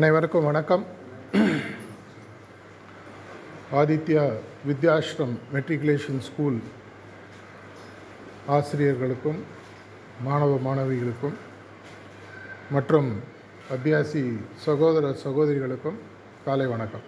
[0.00, 0.84] அனைவருக்கும் வணக்கம்.
[3.80, 4.22] Aditya
[4.68, 6.56] Vidyashram matriculation school
[8.48, 9.40] ஆசிரியர்களுக்கும்
[10.24, 11.36] மாணவ மாணவிகளுக்கும்
[12.70, 13.10] மற்றும்
[13.76, 14.24] அபியாசி
[14.56, 16.00] சகோதர சகோதரிகளுக்கும்
[16.44, 17.06] காலை வணக்கம்.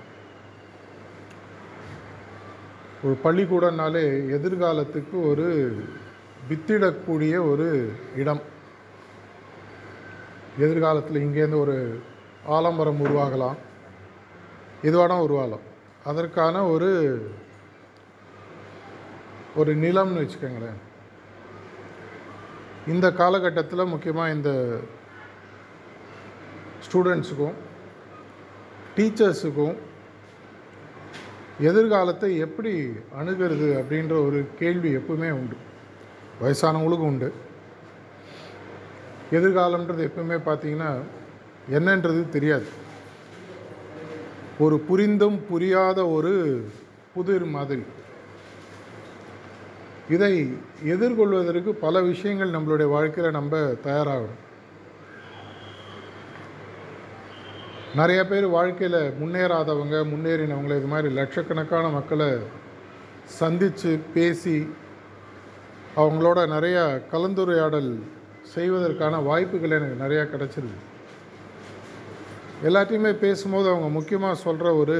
[3.05, 4.07] ஒரு பள்ளிக்கூடம்னாலே
[4.39, 5.51] எதிர்காலத்துக்கு ஒரு
[6.51, 8.43] வித்திடக்கூடிய ஒரு இடம்.
[10.59, 12.11] எதிர்காலத்தில் இங்கேருந்து ஒரு
[12.47, 13.57] ஆலம்பரம் உருவாகலாம்.
[14.83, 15.61] இதுவாக உருவாகலாம்.
[16.05, 17.31] அதற்கான ஒரு
[19.57, 20.81] ஒரு நிலம்னு வச்சுக்கோங்களேன்.
[22.87, 24.81] இந்த காலகட்டத்தில் முக்கியமாக இந்த
[26.91, 27.53] ஸ்டூடெண்ட்ஸுக்கும்
[28.97, 29.77] டீச்சர்ஸுக்கும்
[31.59, 32.89] எதிர்காலத்தை எப்படி
[33.21, 35.57] அணுகிறது அப்படின்ற ஒரு கேள்வி எப்பவுமே உண்டு.
[36.41, 37.33] வயசானவங்களுக்கும் உண்டு.
[39.33, 41.03] எதிர்காலம்ன்றது எப்பவுமே பார்த்தீங்கன்னா
[41.71, 42.65] என்னன்றது தெரியாது.
[44.59, 46.65] ஒரு புரிந்தும் புரியாத ஒரு
[47.15, 47.83] புதிர் மாதிரி.
[50.11, 50.53] இதை
[50.85, 54.41] எதிர்கொள்வதற்கு பல விஷயங்கள் நம்மளுடைய வாழ்க்கையில் நம்ம தயாராகணும்.
[57.95, 62.39] நிறைய பேர் வாழ்க்கையில் முன்னேறாதவங்க முன்னேறினவங்க இது மாதிரி லட்சக்கணக்கான மக்களை
[63.25, 64.69] சந்தித்து பேசி
[65.97, 68.03] அவங்களோட நிறையா கலந்துரையாடல்
[68.43, 70.92] செய்வதற்கான வாய்ப்புகள் எனக்கு நிறையா கிடச்சிருக்கு.
[72.69, 74.97] எல்லாத்தையுமே பேசும்போது அவங்க முக்கியமாக சொல்கிற ஒரு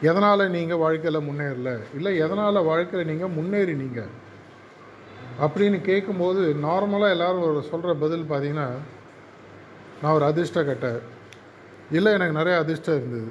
[0.00, 1.70] எதனால் நீங்கள் வாழ்க்கையில் முன்னேறல?
[1.94, 4.02] இல்லை எதனால் வாழ்க்கையில் நீங்கள் முன்னேறினீங்க?
[5.44, 8.68] அப்படின்னு கேட்கும்போது நார்மலாக எல்லோரும் ஒரு சொல்கிற பதில் பார்த்தீங்கன்னா
[10.02, 10.92] நான் ஒரு அதிர்ஷ்ட கட்டை.
[11.90, 13.30] இல்லை எனக்கு நிறைய அதிர்ஷ்டம் இருந்தது.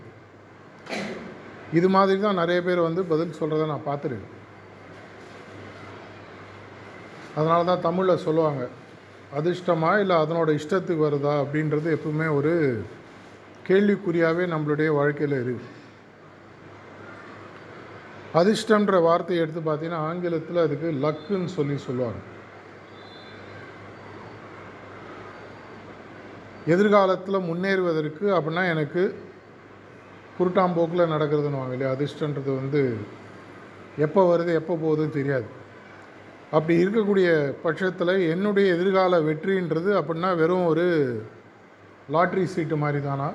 [1.73, 4.35] இது மாதிரி தான் நிறைய பேர் வந்து பதில் சொல்கிறத நான் பார்த்துருக்கேன்.
[7.35, 8.69] அதனால தான் தமிழில் சொல்லுவாங்க.
[9.35, 12.83] அதிர்ஷ்டமா இல்லை அதனோட இஷ்டத்துக்கு வருதா அப்படின்றது எப்பவுமே ஒரு
[13.67, 15.75] கேள்விக்குறியாகவே நம்மளுடைய வாழ்க்கையில் இருக்குது
[18.33, 22.19] அதிர்ஷ்டன்ற வார்த்தையை எடுத்து பார்த்தீங்கன்னா ஆங்கிலத்தில் அதுக்கு லக்குன்னு சொல்லி சொல்லுவாங்க.
[26.65, 29.03] எதிர்காலத்தில் முன்னேறுவதற்கு அப்படின்னா எனக்கு
[30.39, 31.93] குருட்டாம்போக்கில் நடக்கிறதுன்னு வாங்க இல்லையா?
[31.93, 32.97] அதிர்ஷ்டன்றது வந்து
[33.97, 35.56] எப்போ வருது எப்போ போகுதுன்னு தெரியாது.
[36.51, 40.85] அப்படி இருக்கக்கூடிய பட்சத்தில் என்னுடைய எதிர்கால வெற்றின்றது அப்படின்னா வெறும் ஒரு
[42.13, 43.31] லாட்ரி சீட்டு மாதிரி தானா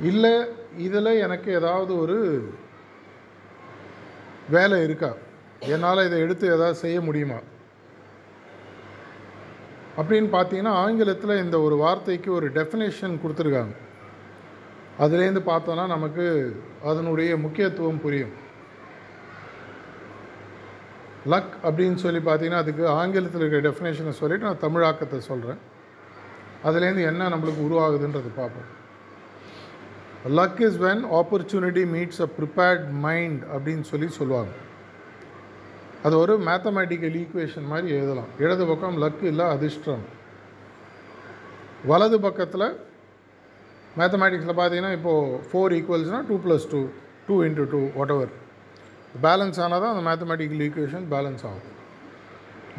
[0.00, 0.44] இல்லை
[0.76, 2.48] இதில் எனக்கு ஏதாவது ஒரு
[4.50, 5.14] வேலை இருக்கா?
[5.60, 7.36] என்னால் இதை எடுத்து ஏதாவது செய்ய முடியுமா?
[9.96, 13.76] அப்படின்னு பார்த்தீங்கன்னா ஆங்கிலத்தில் இந்த ஒரு வார்த்தைக்கு ஒரு டெஃபினேஷன் கொடுத்துருக்காங்க.
[15.00, 18.43] அதுலேருந்து பார்த்தோன்னா நமக்கு அதனுடைய முக்கியத்துவம் புரியும்.
[21.32, 25.60] லக் அப்படின்னு சொல்லி பார்த்தீங்கன்னா அதுக்கு ஆங்கிலத்தில் இருக்கிற டெஃபினேஷனை சொல்லிவிட்டு நான் தமிழாக்கத்தை சொல்கிறேன்
[26.68, 28.68] அதுலேருந்து என்ன நம்மளுக்கு உருவாகுதுன்றது பார்ப்போம்.
[30.38, 34.52] Luck is when opportunity meets a prepared mind அப்படின்னு சொல்லி சொல்லுவாங்க.
[36.06, 38.30] அது ஒரு மேத்தமேட்டிக்கல் ஈக்குவேஷன் மாதிரி எழுதலாம்.
[38.44, 40.04] இடது பக்கம் லக் இல்லை அதிர்ஷ்டம்.
[41.90, 42.68] வலது பக்கத்தில்
[43.98, 46.80] மேத்தமேட்டிக்ஸில் பார்த்தீங்கன்னா இப்போது four ஈக்குவல்ஸ்னால் two plus two
[47.26, 47.80] two into two
[48.14, 48.32] whatever
[49.22, 51.70] balance ஆனால் தான் அந்த மேத்தமெட்டிக்கல் ஈக்குவேஷன் பேலன்ஸ் ஆகும்.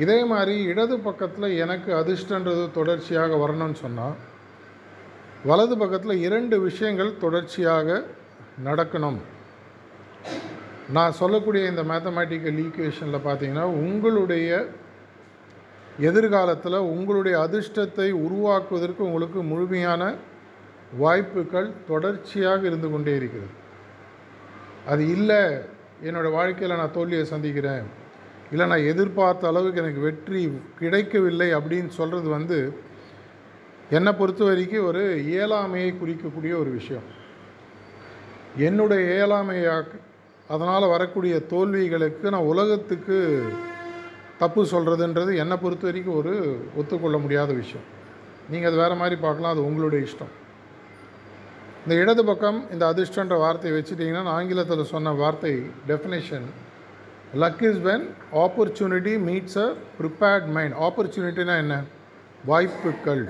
[0.04, 4.16] இதே மாதிரி இடது பக்கத்தில் எனக்கு அதிர்ஷ்டன்றது தொடர்ச்சியாக வரணும்னு சொன்னால்
[5.50, 7.98] வலது பக்கத்தில் இரண்டு விஷயங்கள் தொடர்ச்சியாக
[8.68, 9.20] நடக்கணும்.
[10.96, 14.50] நான் சொல்லக்கூடிய இந்த மேத்தமேட்டிக்கல் ஈக்குவேஷனில் பார்த்தீங்கன்னா உங்களுடைய
[16.10, 20.02] எதிர்காலத்தில் உங்களுடைய அதிர்ஷ்டத்தை உருவாக்குவதற்கு உங்களுக்கு முழுமையான
[21.04, 23.54] வாய்ப்புகள் தொடர்ச்சியாக இருந்து கொண்டே இருக்கிறது.
[24.92, 25.42] அது இல்லை
[26.04, 27.86] என்னோடய வாழ்க்கையில் நான் தோல்வியை சந்திக்கிறேன்.
[28.52, 32.78] இல்லை நான் எதிர்பார்த்த அளவுக்கு எனக்கு வெற்றி கிடைக்கவில்லை அப்படின்னு சொல்கிறது வந்து
[33.90, 37.08] என்னை பொறுத்த வரைக்கும் ஒரு இயலாமையை குறிக்கக்கூடிய ஒரு விஷயம்.
[38.58, 39.86] என்னுடைய இயலாமையாக
[40.48, 43.44] அதனால் வரக்கூடிய தோல்விகளுக்கு நான் உலகத்துக்கு
[44.38, 47.86] தப்பு சொல்கிறதுன்றது என்னை பொறுத்த வரைக்கும் ஒரு ஒத்துக்கொள்ள முடியாத விஷயம்.
[48.50, 50.34] நீங்கள் அது வேறு மாதிரி பார்க்கலாம் அது உங்களுடைய இஷ்டம்.
[51.86, 55.52] இந்த இடது பக்கம் இந்த அதிர்ஷ்டன்ற வார்த்தையை வச்சுட்டிங்கன்னா ஆங்கிலத்தில் சொன்ன வார்த்தை
[55.90, 56.48] definition
[57.44, 58.06] luck is when
[58.44, 59.68] opportunity meets a
[60.00, 61.76] prepared mind ஆப்பர்ச்சுனிட்டினா என்ன?
[62.52, 63.24] வாய்ப்புகள்.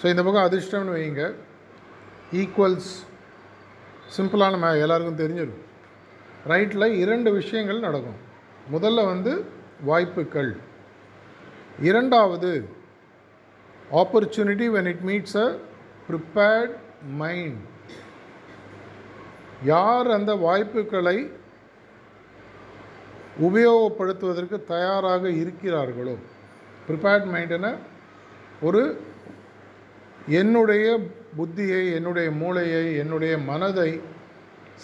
[0.00, 1.22] ஸோ இந்த பக்கம் அதிர்ஷ்டம்னு வைங்க
[2.42, 2.90] ஈக்குவல்ஸ்
[4.16, 5.62] சிம்பிளான மே எல்லாருக்கும் தெரிஞ்சிடும்.
[6.52, 8.20] ரைட்டில் இரண்டு விஷயங்கள் நடக்கும்.
[8.74, 9.32] முதல்ல வந்து
[9.90, 10.52] வாய்ப்புகள்.
[11.90, 12.52] இரண்டாவது
[14.04, 15.48] opportunity when it meets a
[16.08, 17.56] prepared mind
[19.64, 21.32] யார் அந்த வாய்ப்புகளை
[23.42, 26.16] உபயோகப்படுத்துவதற்கு தயாராக இருக்கிறார்களோ?
[26.88, 27.76] ப்ரிப்பேர்ட் மைண்டனை
[28.60, 29.00] ஒரு
[30.28, 30.98] என்னுடைய
[31.38, 34.00] புத்தியை என்னுடைய மூளையை என்னுடைய மனதை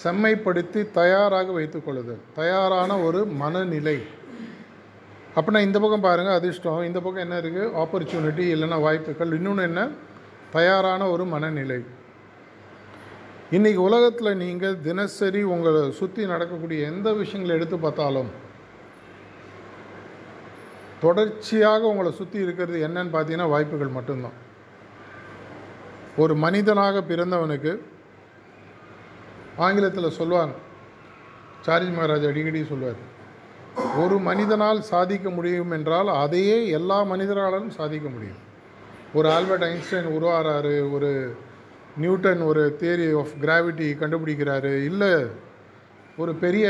[0.05, 4.03] செம்மைப்படுத்தி தயாராக வைத்துக்கொள்ளுதல் தயாரான ஒரு மனநிலை.
[5.37, 6.83] அப்படின்னா இந்த பக்கம் பாருங்கள் அதிர்ஷ்டம்.
[6.83, 9.33] இந்த பக்கம் என்ன இருக்குது ஆப்பர்ச்சுனிட்டி இல்லைன்னா வாய்ப்புகள்.
[9.33, 9.89] இன்னொன்று என்ன?
[10.51, 11.96] தயாரான ஒரு மனநிலை.
[13.55, 18.31] இன்றைக்கி உலகத்தில் நீங்கள் தினசரி உங்களை சுற்றி நடக்கக்கூடிய எந்த விஷயங்களை எடுத்து பார்த்தாலும்
[21.01, 24.37] தொடர்ச்சியாக உங்களை சுற்றி இருக்கிறது என்னன்னு பார்த்தீங்கன்னா வாய்ப்புகள் மட்டும்தான்.
[26.17, 27.75] ஒரு மனிதனாக பிறந்தவனுக்கு
[29.57, 30.55] ஆங்கிலத்தில் சொல்லுவாங்க
[31.67, 33.01] சாரிஜ் மகாராஜ் அடிக்கடி சொல்வார்
[34.03, 38.41] ஒரு மனிதனால் சாதிக்க முடியும் என்றால் அதையே எல்லா மனிதராலும் சாதிக்க முடியும்.
[39.15, 41.11] ஒரு ஆல்பர்ட் ஐன்ஸ்டைன் உருவாகிறாரு ஒரு
[42.03, 44.73] நியூட்டன் ஒரு தியரி ஆஃப் கிராவிட்டி கண்டுபிடிக்கிறாரு.
[44.91, 45.13] இல்லை
[46.23, 46.67] ஒரு பெரிய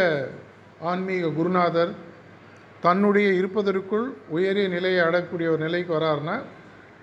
[0.91, 1.93] ஆன்மீக குருநாதர்
[2.87, 4.07] தன்னுடைய இருப்பதற்குள்
[4.37, 6.37] உயரிய நிலையை அடக்கூடிய ஒரு நிலைக்கு வராருன்னா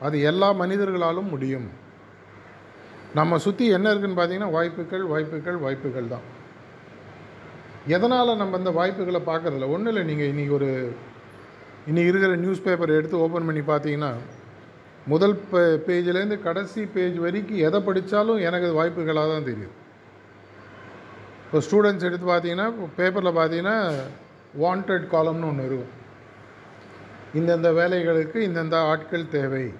[0.07, 1.67] அது எல்லா மனிதர்களாலும் முடியும்.
[3.19, 6.25] நம்ம சுற்றி என்ன இருக்குன்னு பார்த்தீங்கன்னா வாய்ப்புகள் வாய்ப்புகள் வாய்ப்புகள் தான்.
[7.95, 10.69] எதனால் நம்ம இந்த வாய்ப்புகளை பார்க்குறதில்ல ஒன்றும் இல்லை நீங்கள் இன்றைக்கி ஒரு
[11.89, 14.11] இன்றைக்கி இருக்கிற நியூஸ் பேப்பர் எடுத்து ஓப்பன் பண்ணி பார்த்தீங்கன்னா
[15.11, 15.35] முதல்
[15.85, 15.95] பே
[16.43, 19.73] கடைசி பேஜ் வரைக்கும் எதை படித்தாலும் எனக்கு அது வாய்ப்புகளாக தான் தெரியுது.
[21.45, 22.67] இப்போ ஸ்டூடெண்ட்ஸ் எடுத்து பார்த்தீங்கன்னா
[22.97, 23.75] பேப்பரில் பார்த்தீங்கன்னா
[24.61, 25.91] வாண்டட் காலம்னு ஒன்று இருக்கும்.
[27.39, 29.73] இந்தந்த வேலைகளுக்கு இந்தந்த ஆட்கள் தேவை.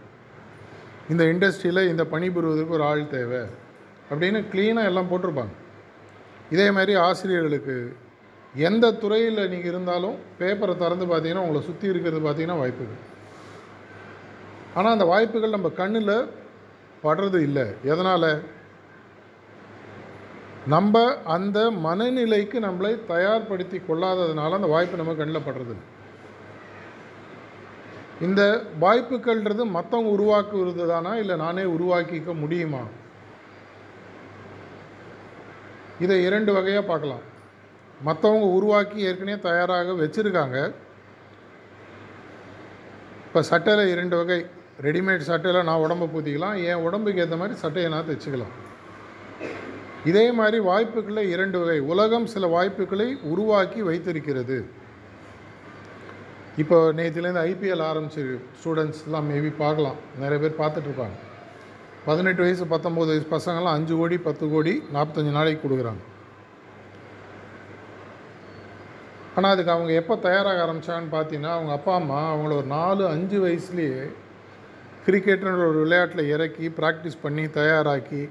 [1.10, 3.42] இந்த இண்டஸ்ட்ரியில் இந்த பணிபுரிவதற்கு ஒரு ஆள் தேவை.
[4.12, 5.56] அப்படின்னு க்ளீனாக எல்லாம் போட்டிருப்பாங்க.
[6.50, 7.96] இதே மாதிரி ஆசிரியர்களுக்கு
[8.56, 13.12] எந்த துறையில் நீங்கள் இருந்தாலும் பேப்பரை திறந்து பார்த்தீங்கன்னா உங்களை சுற்றி இருக்கிறது பார்த்தீங்கன்னா வாய்ப்புகள்.
[14.76, 16.16] ஆனால் அந்த வாய்ப்புகள் நம்ம கண்ணில்
[17.04, 17.66] படுறது இல்லை.
[17.84, 18.32] எதனால்?
[20.68, 25.76] நம்ம அந்த மனநிலைக்கு நம்மளை தயார்படுத்தி கொள்ளாததுனால அந்த வாய்ப்பு நம்ம கண்ணில் படுறது
[28.22, 28.42] இந்த
[28.82, 32.84] வாய்ப்புகள்ன்றது மற்றவங்க உருவாக்குறது தானா இல்லை நானே உருவாக்கிக்க முடியுமா?
[36.00, 37.24] இதை இரண்டு வகையாக பார்க்கலாம்.
[38.06, 40.58] மற்றவங்க உருவாக்கி ஏற்கனவே தயாராக வச்சுருக்காங்க.
[43.28, 44.46] இப்போ சட்டையில் இரண்டு வகை
[44.86, 46.56] ரெடிமேட் சட்டையில் நான் உடம்பை பூத்திக்கலாம்.
[46.70, 48.54] என் உடம்புக்கு ஏற்ற மாதிரி சட்டையை நான் தைச்சிக்கலாம்.
[50.12, 51.80] இதே மாதிரி வாய்ப்புகளில் இரண்டு வகை.
[51.92, 54.58] உலகம் சில வாய்ப்புகளை உருவாக்கி வைத்திருக்கிறது.
[56.62, 58.24] இப்போ நேற்றுலேருந்து ஐபிஎல் ஆரம்பிச்சு
[58.62, 60.00] ஸ்டூடெண்ட்ஸ்லாம் மேபி பார்க்கலாம்.
[60.24, 61.18] நிறைய பேர் பார்த்துட்ருப்பாங்க
[62.08, 66.04] பதினெட்டு வயசு பத்தொம்போது வயசு பசங்கள்லாம் அஞ்சு கோடி பத்து கோடி நாற்பத்தஞ்சு நாளைக்கு கொடுக்குறாங்க.
[69.36, 74.04] ஆனால் அதுக்கு அவங்க எப்போ தயாராக ஆரம்பித்தாங்கன்னு பார்த்தீங்கன்னா அவங்க அப்பா அம்மா அவங்கள ஒரு நாலு அஞ்சு வயசுலேயே
[75.06, 78.22] கிரிக்கெட்டுன்ற ஒரு விளையாட்டில் இறக்கி ப்ராக்டிஸ் பண்ணி தயாராக்கி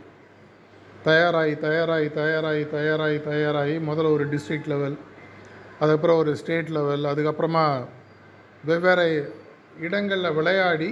[1.06, 4.96] தயாராகி தயாராகி தயாராகி தயாராகி தயாராகி முதல்ல ஒரு டிஸ்ட்ரிக்ட் லெவல்
[5.80, 7.66] அதுக்கப்புறம் ஒரு ஸ்டேட் லெவல் அதுக்கப்புறமா
[8.64, 9.06] வெவ்வேறு
[9.86, 10.90] இடங்களில் விளையாடி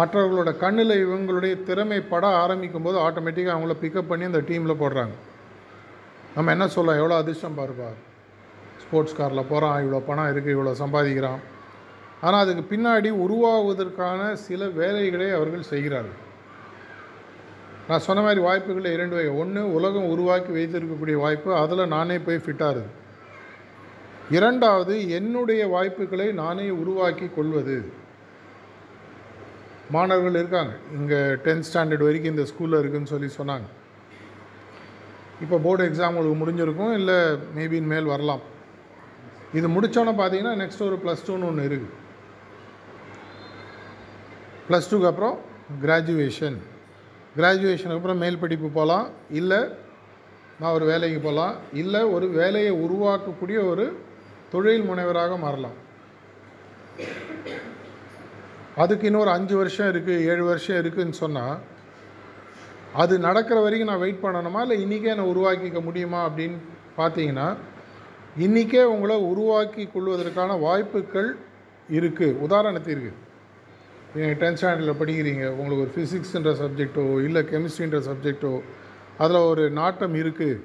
[0.00, 5.14] மற்றவர்களோட கண்ணில் இவங்களுடைய திறமை பட ஆரம்பிக்கும் போது ஆட்டோமேட்டிக்காக அவங்கள பிக்கப் பண்ணி அந்த டீமில் போடுறாங்க.
[6.36, 7.90] நம்ம என்ன சொல்லலாம் எவ்வளோ அதிர்ஷ்டம் பாருப்பா.
[8.84, 11.42] ஸ்போர்ட்ஸ் காரில் போகிறான் இவ்வளோ பணம் இருக்குது இவ்வளோ சம்பாதிக்கிறான்.
[12.26, 16.20] ஆனால் அதுக்கு பின்னாடி உருவாகுவதற்கான சில வேலைகளை அவர்கள் செய்கிறார்கள்.
[17.88, 19.32] நான் சொன்ன மாதிரி வாய்ப்புகளில் இரண்டு வகை.
[19.42, 22.90] ஒன்று உலகம் உருவாக்கி வைத்திருக்கக்கூடிய வாய்ப்பு அதில் நானே போய் ஃபிட்டாகுது
[24.36, 27.76] இரண்டாவது என்னுடைய வாய்ப்புகளை நானே உருவாக்கி கொள்வது.
[29.94, 30.72] மாணவர்கள் இருக்காங்க.
[30.98, 33.66] இங்கே டென்த் ஸ்டாண்டர்ட் வரைக்கும் இந்த ஸ்கூலில் இருக்குதுன்னு சொல்லி சொன்னாங்க.
[35.44, 37.18] இப்போ போர்டு எக்ஸாம் உங்களுக்கு முடிஞ்சிருக்கும் இல்லை
[37.58, 38.42] மேபி மேல் வரலாம்.
[39.58, 41.92] இது முடித்தோன்னே பார்த்தீங்கன்னா நெக்ஸ்ட் ஒரு ப்ளஸ் டூன்னு ஒன்று இருக்குது
[44.68, 45.36] ப்ளஸ் டூக்கு அப்புறம்
[45.84, 46.58] கிராஜுவேஷன்
[47.36, 49.58] கிராஜுவேஷனுக்கு அப்புறம் மேல் படிப்பு போகலாம் இல்லை
[50.60, 53.84] நான் ஒரு வேலைக்கு போகலாம் இல்லை ஒரு வேலையை உருவாக்கக்கூடிய ஒரு
[54.52, 55.76] தொழில் முனைவராக மாறலாம்.
[58.76, 61.58] அதுக்கு இன்னொரு அஞ்சு வருஷம் இருக்குது ஏழு வருஷம் இருக்குதுன்னு சொன்னால்
[63.02, 64.60] அது நடக்கிற வரைக்கும் நான் வெயிட் பண்ணணுமா?
[64.60, 66.58] இல்லை இன்றைக்கே நான் உருவாக்கிக்க முடியுமா அப்படின்னு
[66.98, 67.48] பார்த்தீங்கன்னா
[68.46, 71.30] இன்றைக்கே உங்களை உருவாக்கி கொள்வதற்கான வாய்ப்புகள்
[71.88, 73.12] இருக்குது உதாரணத்திற்கு
[74.14, 78.60] நீங்கள் டென்த் ஸ்டாண்டர்டில் படிக்கிறீங்க உங்களுக்கு ஒரு ஃபிசிக்ஸுன்ற சப்ஜெக்டோ இல்லை கெமிஸ்ட்ரின்ற சப்ஜெக்டோ
[79.18, 80.60] அதில் ஒரு நாட்டம் இருக்குது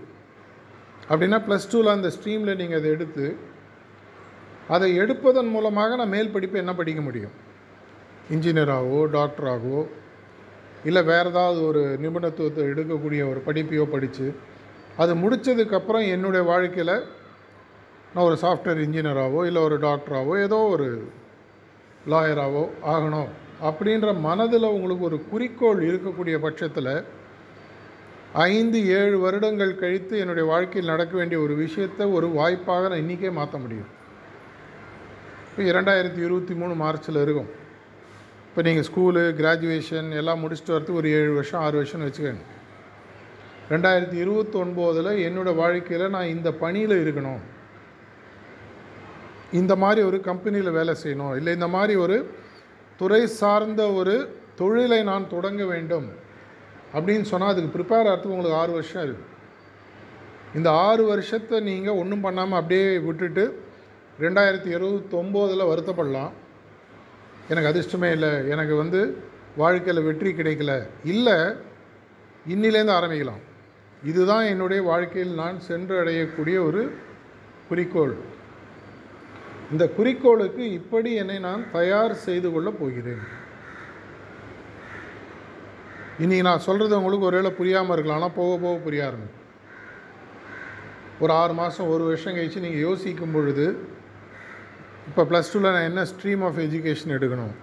[1.10, 3.38] அப்படின்னா ப்ளஸ் டூவில் அந்த ஸ்ட்ரீமில் நீங்கள் அதை எடுத்து
[4.68, 7.32] அதை எடுப்பதன் மூலமாக நான் மேல் படிப்பு என்ன படிக்க முடியும்?
[8.32, 9.88] இன்ஜினியராகவோ டாக்டராகவோ
[10.86, 14.36] இல்லை வேறு ஏதாவது ஒரு நிபுணத்துவத்தை எடுக்கக்கூடிய ஒரு படிப்பையோ படித்து
[14.98, 17.04] அது முடித்ததுக்கப்புறம் என்னுடைய வாழ்க்கையில்
[18.14, 21.12] நான் ஒரு சாஃப்ட்வேர் இன்ஜினியராகவோ இல்லை ஒரு டாக்டராகவோ ஏதோ ஒரு
[22.08, 23.30] லாயராகவோ ஆகணும்
[23.62, 27.04] அப்படின்ற மனதில் உங்களுக்கு ஒரு குறிக்கோள் இருக்கக்கூடிய பட்சத்தில்
[28.34, 33.58] ஐந்து ஏழு வருடங்கள் கழித்து என்னுடைய வாழ்க்கையில் நடக்க வேண்டிய ஒரு விஷயத்தை ஒரு வாய்ப்பாக நான் இன்றைக்கே மாற்ற
[33.58, 33.90] முடியும்.
[35.50, 37.50] இப்போ இரண்டாயிரத்தி இருபத்தி மூணு மார்ச்சில் இருக்கும்.
[38.48, 42.46] இப்போ நீங்கள் ஸ்கூலு கிராஜுவேஷன் எல்லாம் முடிச்சுட்டு வரது ஒரு ஏழு வருஷம் ஆறு வருஷம்னு வச்சுக்கோங்க.
[43.70, 47.42] ரெண்டாயிரத்தி இருபத்தொன்பதில் என்னோடய வாழ்க்கையில் நான் இந்த பணியில் இருக்கணும்.
[49.52, 51.36] இந்த மாதிரி ஒரு கம்பெனியில் வேலை செய்யணும்.
[51.36, 52.30] இல்லை இந்த மாதிரி ஒரு
[52.98, 56.08] துறை சார்ந்த ஒரு தொழிலை நான் தொடங்க வேண்டும்.
[56.94, 59.28] அப்படின்னு சொன்னால் அதுக்கு ப்ரிப்பேர் ஆகிறதுக்கு உங்களுக்கு ஆறு வருஷம் இருக்குது
[60.56, 63.64] இந்த ஆறு வருஷத்தை நீங்கள் ஒன்றும் பண்ணாமல் அப்படியே விட்டுட்டு
[64.20, 66.32] ரெண்டாயிரத்தி இருபத்தொம்போதில் வருத்தப்படலாம்.
[67.50, 68.50] எனக்கு அதிர்ஷ்டமே இல்லை.
[68.50, 69.24] எனக்கு வந்து
[69.58, 70.88] வாழ்க்கையில் வெற்றி கிடைக்கல.
[71.04, 71.38] இல்லை
[72.54, 73.42] இன்னிலேருந்து ஆரம்பிக்கலாம்.
[74.04, 76.92] இதுதான் என்னுடைய வாழ்க்கையில் நான் சென்று அடையக்கூடிய ஒரு
[77.70, 78.16] குறிக்கோள்.
[79.74, 83.24] இந்த குறிக்கோளுக்கு இப்படி என்னை நான் தயார் செய்து கொள்ளப் போகிறேன்.
[86.24, 88.20] இன்றைக்கி நான் சொல்கிறது உங்களுக்கு ஒருவேளை புரியாமல் இருக்கலாம்.
[88.20, 89.46] ஆனால் போக போக புரிய ஆரம்பிக்கும்
[91.24, 93.66] ஒரு ஆறு மாதம் ஒரு வருஷம் கழித்து நீங்கள் யோசிக்கும் பொழுது
[95.10, 97.54] இப்போ ப்ளஸ் டூவில் நான் என்ன ஸ்ட்ரீம் ஆஃப் எஜுகேஷன் எடுக்கணும்?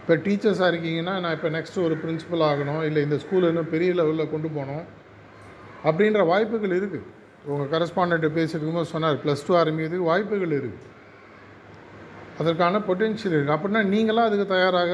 [0.00, 4.32] இப்போ டீச்சர்ஸாக இருக்கீங்கன்னா நான் இப்போ நெக்ஸ்ட் ஒரு பிரின்சிபல் ஆகணும் இல்லை இந்த ஸ்கூல் இன்னும் பெரிய லெவலில்
[4.32, 4.86] கொண்டு போகணும்
[5.88, 7.08] அப்படின்ற வாய்ப்புகள் இருக்குது
[7.50, 10.90] உங்கள் கரஸ்பாண்ட்டு பேசியிருக்கும்போது சொன்னார் ப்ளஸ் டூ ஆரம்பிக்கிறதுக்கு வாய்ப்புகள் இருக்குது
[12.40, 14.92] அதற்கான பொட்டென்ஷியல் இருக்குது அப்படின்னா நீங்களாம் அதுக்கு தயாராக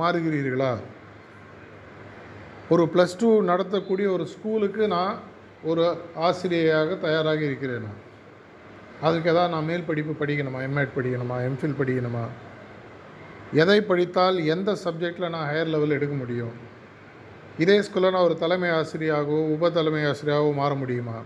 [0.00, 0.70] மாறுகிறீர்களா?
[2.74, 5.18] ஒரு ப்ளஸ் டூ நடத்தக்கூடிய ஒரு ஸ்கூலுக்கு நான்
[5.70, 5.84] ஒரு
[6.28, 7.84] ஆசிரியையாக தயாராக இருக்கிறேன்?
[7.86, 8.00] நான்
[9.08, 10.60] அதுக்கு எதாவது நான் மேல் படிப்பு படிக்கணுமா?
[10.68, 11.36] எம்எட் படிக்கணுமா?
[11.48, 12.24] எம்ஃபில் படிக்கணுமா?
[13.62, 16.54] எதை படித்தால் எந்த சப்ஜெக்டில் நான் ஹையர் லெவல் எடுக்க முடியும்?
[17.62, 21.18] இதே ஸ்கூலில் நான் ஒரு தலைமை ஆசிரியராகவோ உப தலைமை ஆசிரியராகவோ மாற முடியுமா?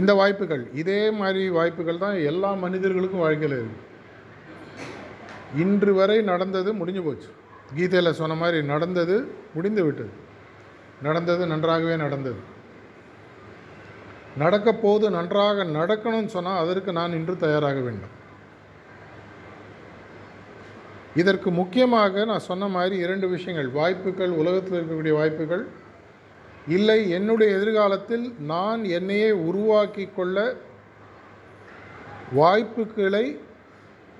[0.00, 3.90] இந்த வாய்ப்புகள் இதே மாதிரி வாய்ப்புகள் தான் எல்லா மனிதர்களுக்கும் வாழ்க்கையில் இருக்குது
[5.62, 7.28] இன்று வரை நடந்தது முடிஞ்சு போச்சு.
[7.74, 9.16] கீதையில் சொன்ன மாதிரி நடந்தது
[9.54, 10.12] முடிந்து விட்டது.
[11.02, 12.40] நடந்தது நன்றாகவே நடந்தது.
[14.42, 18.14] நடக்கப் போது நன்றாக நடக்கணும்னு சொன்னால் அதற்கு நான் இன்று தயாராக வேண்டும்.
[21.20, 25.64] இதற்கு முக்கியமாக நான் சொன்ன மாதிரி இரண்டு விஷயங்கள் வாய்ப்புகள் உலகத்தில் இருக்கக்கூடிய வாய்ப்புகள்
[26.68, 30.56] இல்லை என்னுடைய எதிர்காலத்தில் நான் என்னையே உருவாக்கி கொள்ள
[32.32, 33.40] வாய்ப்புகளை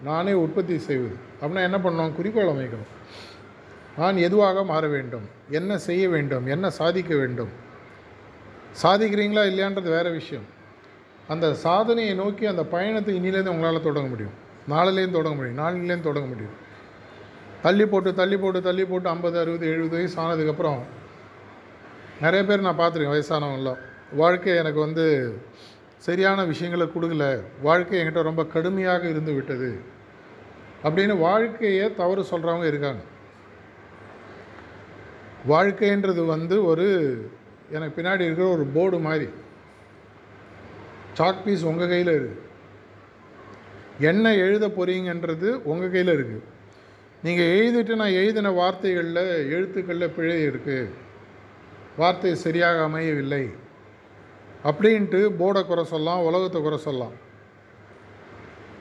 [0.03, 1.17] நானே உற்பத்தி செய்வது.
[1.41, 2.15] அப்படின்னா என்ன பண்ணணும்?
[2.15, 2.91] குறிக்கோள் அமைக்கணும்.
[3.99, 5.29] நான் எதுவாக மாற வேண்டும்?
[5.51, 6.47] என்ன செய்ய வேண்டும்?
[6.47, 7.49] என்ன சாதிக்க வேண்டும்?
[8.83, 10.45] சாதிக்கிறீங்களா இல்லையான்றது வேறு விஷயம்.
[11.29, 14.33] அந்த சாதனையை நோக்கி அந்த பயணத்தை இன்னிலேருந்து உங்களால் தொடங்க முடியும்.
[14.71, 15.59] நாளிலேருந்து தொடங்க முடியும்.
[15.59, 16.71] நாளிலேருந்து தொடங்க முடியும்.
[17.63, 20.79] தள்ளி போட்டு தள்ளி போட்டு தள்ளி போட்டு ஐம்பது அறுபது எழுபது வயசு ஆனதுக்கப்புறம்
[22.21, 23.81] நிறைய பேர் நான் பார்த்துருக்கேன் வயசானவங்களாம்
[24.13, 25.05] வாழ்க்கை எனக்கு வந்து
[25.99, 27.43] சரியான விஷயங்களை கொடுக்கல.
[27.63, 29.81] வாழ்க்கை என்கிட்ட ரொம்ப கடுமையாக இருந்து விட்டது
[30.85, 33.03] அப்படின்னு வாழ்க்கையை தவறு சொல்கிறவங்க இருக்காங்க.
[35.49, 36.87] வாழ்க்கைன்றது வந்து ஒரு
[37.71, 39.29] எனக்கு பின்னாடி இருக்கிற ஒரு போர்டு மாதிரி.
[41.19, 42.41] சாக் பீஸ் உங்கள் கையில் இருக்குது
[43.99, 46.49] என்ன எழுத போகிறீங்கன்றது உங்கள் கையில் இருக்குது
[47.23, 50.89] நீங்கள் எழுதிட்டு நான் எழுதின வார்த்தைகளில் எழுத்துக்களில் பிழை இருக்குது
[52.01, 53.45] வார்த்தை சரியாக அமையவில்லை.
[54.69, 57.17] அப்படின்ட்டு போர்டை குறை சொல்லலாம் உலகத்தை குறை சொல்லலாம்.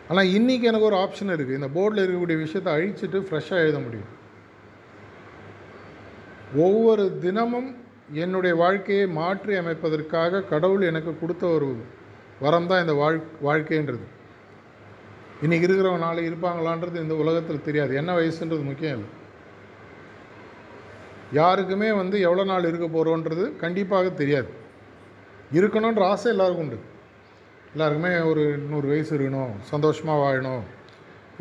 [0.10, 4.10] ஆனால் இன்றைக்கி எனக்கு ஒரு ஆப்ஷன் இருக்குது இந்த போர்டில் இருக்கக்கூடிய விஷயத்தை அழிச்சிட்டு ஃப்ரெஷ்ஷாக எழுத முடியும்.
[6.66, 7.70] ஒவ்வொரு தினமும்
[8.24, 11.70] என்னுடைய வாழ்க்கையை மாற்றி அமைப்பதற்காக கடவுள் எனக்கு கொடுத்த ஒரு
[12.44, 14.06] வரம் தான் இந்த வாழ் வாழ்க்கைன்றது.
[15.46, 17.92] இன்றைக்கி இருக்கிறவங்க நாளை இருப்பாங்களான்றது இந்த உலகத்தில் தெரியாது.
[18.02, 19.10] என்ன வயசுன்றது முக்கியம் இல்லை.
[21.40, 24.50] யாருக்குமே வந்து எவ்வளோ நாள் இருக்க போகிறோன்றது கண்டிப்பாக தெரியாது.
[25.58, 26.80] இருக்கணுன்ற ஆசை எல்லாருக்கும் உண்டு.
[27.74, 30.64] எல்லாருக்குமே ஒரு நூறு வயசு இருக்கணும் சந்தோஷமாக வாழணும்.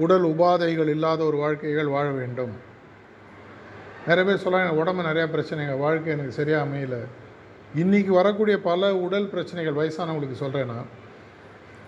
[0.05, 2.53] உடல் உபாதைகள் இல்லாத ஒரு வாழ்க்கைகள் வாழ வேண்டும்.
[4.07, 6.99] நிறைய பேர் சொல்ல எனக்கு உடம்பு நிறையா பிரச்சனைகள் வாழ்க்கை எனக்கு சரியாக அமையல.
[7.83, 10.79] இன்றைக்கி வரக்கூடிய பல உடல் பிரச்சனைகள் வயசானவங்களுக்கு சொல்கிறேன்னா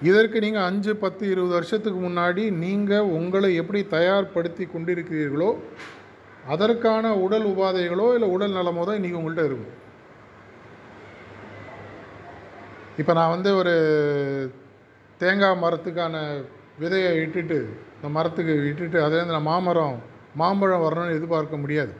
[0.08, 5.50] இதற்கு நீங்கள் அஞ்சு பத்து இருபது வருஷத்துக்கு முன்னாடி நீங்கள் உங்களை எப்படி தயார்படுத்தி கொண்டிருக்கிறீர்களோ
[6.48, 9.78] அதற்கான உடல் உபாதைகளோ இல்லை உடல் நலமோ தான் இன்றைக்கி உங்கள்கிட்ட இருக்கும்
[12.98, 13.74] இப்போ நான் வந்து ஒரு
[15.20, 16.44] தேங்காய் மரத்துக்கான
[16.80, 17.58] விதையை இட்டுட்டு
[17.96, 19.96] இந்த மரத்துக்கு இட்டுட்டு அதுலேருந்து நான் மாமரம்
[20.40, 21.92] மாம்பழம் வரணும்னு எதிர்பார்க்க முடியாது.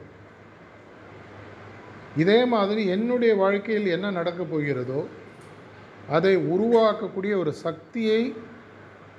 [2.16, 5.00] இதே மாதிரி என்னுடைய வாழ்க்கையில் என்ன நடக்கப் போகிறதோ
[6.08, 8.34] அதை உருவாக்கக்கூடிய ஒரு சக்தியை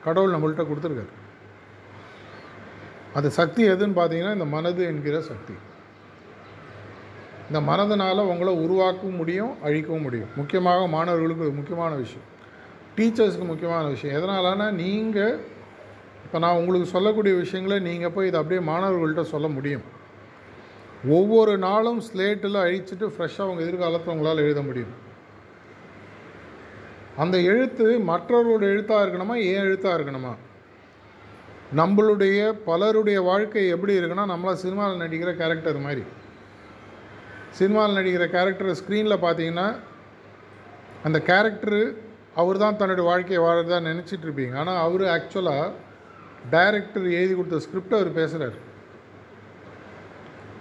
[0.03, 1.11] கடவுள் நம்மள்கிட்ட கொடுத்துருக்காரு.
[3.13, 5.55] அது சக்தி எதுன்னு பார்த்தீங்கன்னா இந்த மனது என்கிற சக்தி.
[7.47, 10.29] இந்த மனதினால் உங்களை உருவாக்கவும் முடியும் அழிக்கவும் முடியும்.
[10.35, 12.27] முக்கியமாக மாணவர்களுக்கு ஒரு முக்கியமான விஷயம்.
[12.97, 14.15] டீச்சர்ஸுக்கு முக்கியமான விஷயம்.
[14.19, 15.35] எதனாலனா நீங்கள்
[16.25, 19.83] இப்போ நான் உங்களுக்கு சொல்லக்கூடிய விஷயங்களை நீங்கள் போய் இதை அப்படியே மாணவர்கள்ட்ட சொல்ல முடியும்.
[21.17, 24.93] ஒவ்வொரு நாளும் ஸ்லேட்டில் அழிச்சிட்டு ஃப்ரெஷ்ஷாக உங்கள் எதிர்காலத்தில் உங்களால் எழுத முடியும்.
[27.17, 30.33] அந்த எழுத்து மற்றவர்களோட எழுத்தாக இருக்கணுமா ஏன் எழுத்தாக இருக்கணுமா?
[31.79, 36.03] நம்மளுடைய பலருடைய வாழ்க்கை எப்படி இருக்குன்னா நம்மளா சினிமாவில் நடிக்கிற கேரக்டர் மாதிரி.
[37.49, 39.67] சினிமாவில் நடிக்கிற கேரக்டர் ஸ்க்ரீனில் பார்த்தீங்கன்னா
[41.03, 41.81] அந்த கேரக்டரு
[42.41, 44.53] அவர் தான் தன்னுடைய வாழ்க்கையை வாழறதா நினச்சிட்டு இருப்பீங்க.
[44.57, 45.71] ஆனால் அவர் ஆக்சுவலாக
[46.51, 48.57] டைரக்டர் எழுதி கொடுத்த ஸ்கிரிப்டை அவர் பேசுகிறார்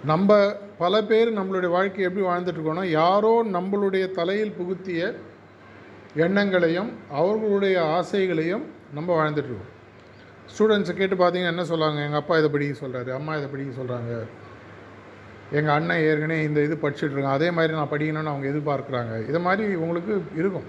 [0.03, 0.29] நம்ம
[0.77, 5.01] பல பேர் நம்மளுடைய வாழ்க்கையை எப்படி வாழ்ந்துட்டுருக்கோன்னா யாரோ நம்மளுடைய தலையில் புகுத்திய
[6.15, 6.89] எண்ணங்களையும்
[7.19, 9.72] அவர்களுடைய ஆசைகளையும் நம்ம வாழ்ந்துட்டுருக்கோம்
[10.51, 14.13] ஸ்டூடெண்ட்ஸை கேட்டு பார்த்தீங்கன்னா என்ன சொல்கிறாங்க எங்கள் அப்பா இதை படிக்க சொல்கிறாரு அம்மா இதை படிக்க சொல்கிறாங்க
[15.57, 19.29] எங்கள் அண்ணன் ஏற்கனவே இந்த இது படிச்சுட்ருக்கான் அதே மாதிரி நான் படிக்கணும்னு அவங்க எதிர்பார்க்குறாங்க.
[19.29, 20.67] இது மாதிரி உங்களுக்கு இருக்கும்.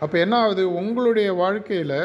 [0.00, 0.64] அப்போ என்ன ஆகுது?
[0.80, 1.98] உங்களுடைய வாழ்க்கையில்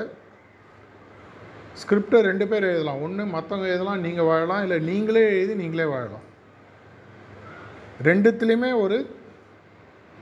[1.82, 3.02] ஸ்கிரிப்டை ரெண்டு பேர் எழுதலாம்.
[3.02, 4.62] ஒன்று மற்றவங்க எழுதலாம் நீங்கள் வாழலாம்.
[4.62, 6.26] இல்லை நீங்களே எழுதி நீங்களே வாழலாம்.
[8.04, 8.98] ரெண்டுத்துலேயுமே ஒரு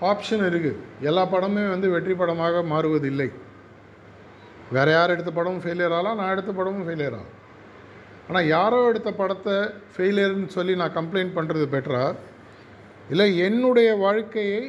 [0.02, 3.30] ஆப்ஷன் இருக்குது எல்லா படமுமே வந்து வெற்றி படமாக மாறுவதில்லை.
[4.70, 7.36] வேறு யார் எடுத்த படமும் ஃபெயிலியர் ஆகலாம் நான் எடுத்த படமும் ஃபெயிலியர் ஆகும்
[8.28, 9.56] ஆனால் யாரோ எடுத்த படத்தை
[9.94, 12.04] ஃபெயிலியர்னு சொல்லி நான் கம்ப்ளைண்ட் பண்ணுறது பெட்டரா
[13.10, 14.62] இல்லை என்னுடைய வாழ்க்கையை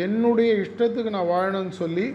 [0.00, 2.06] என்னுடைய இஷ்டத்துக்கு நான் வாழணும்னு சொல்லி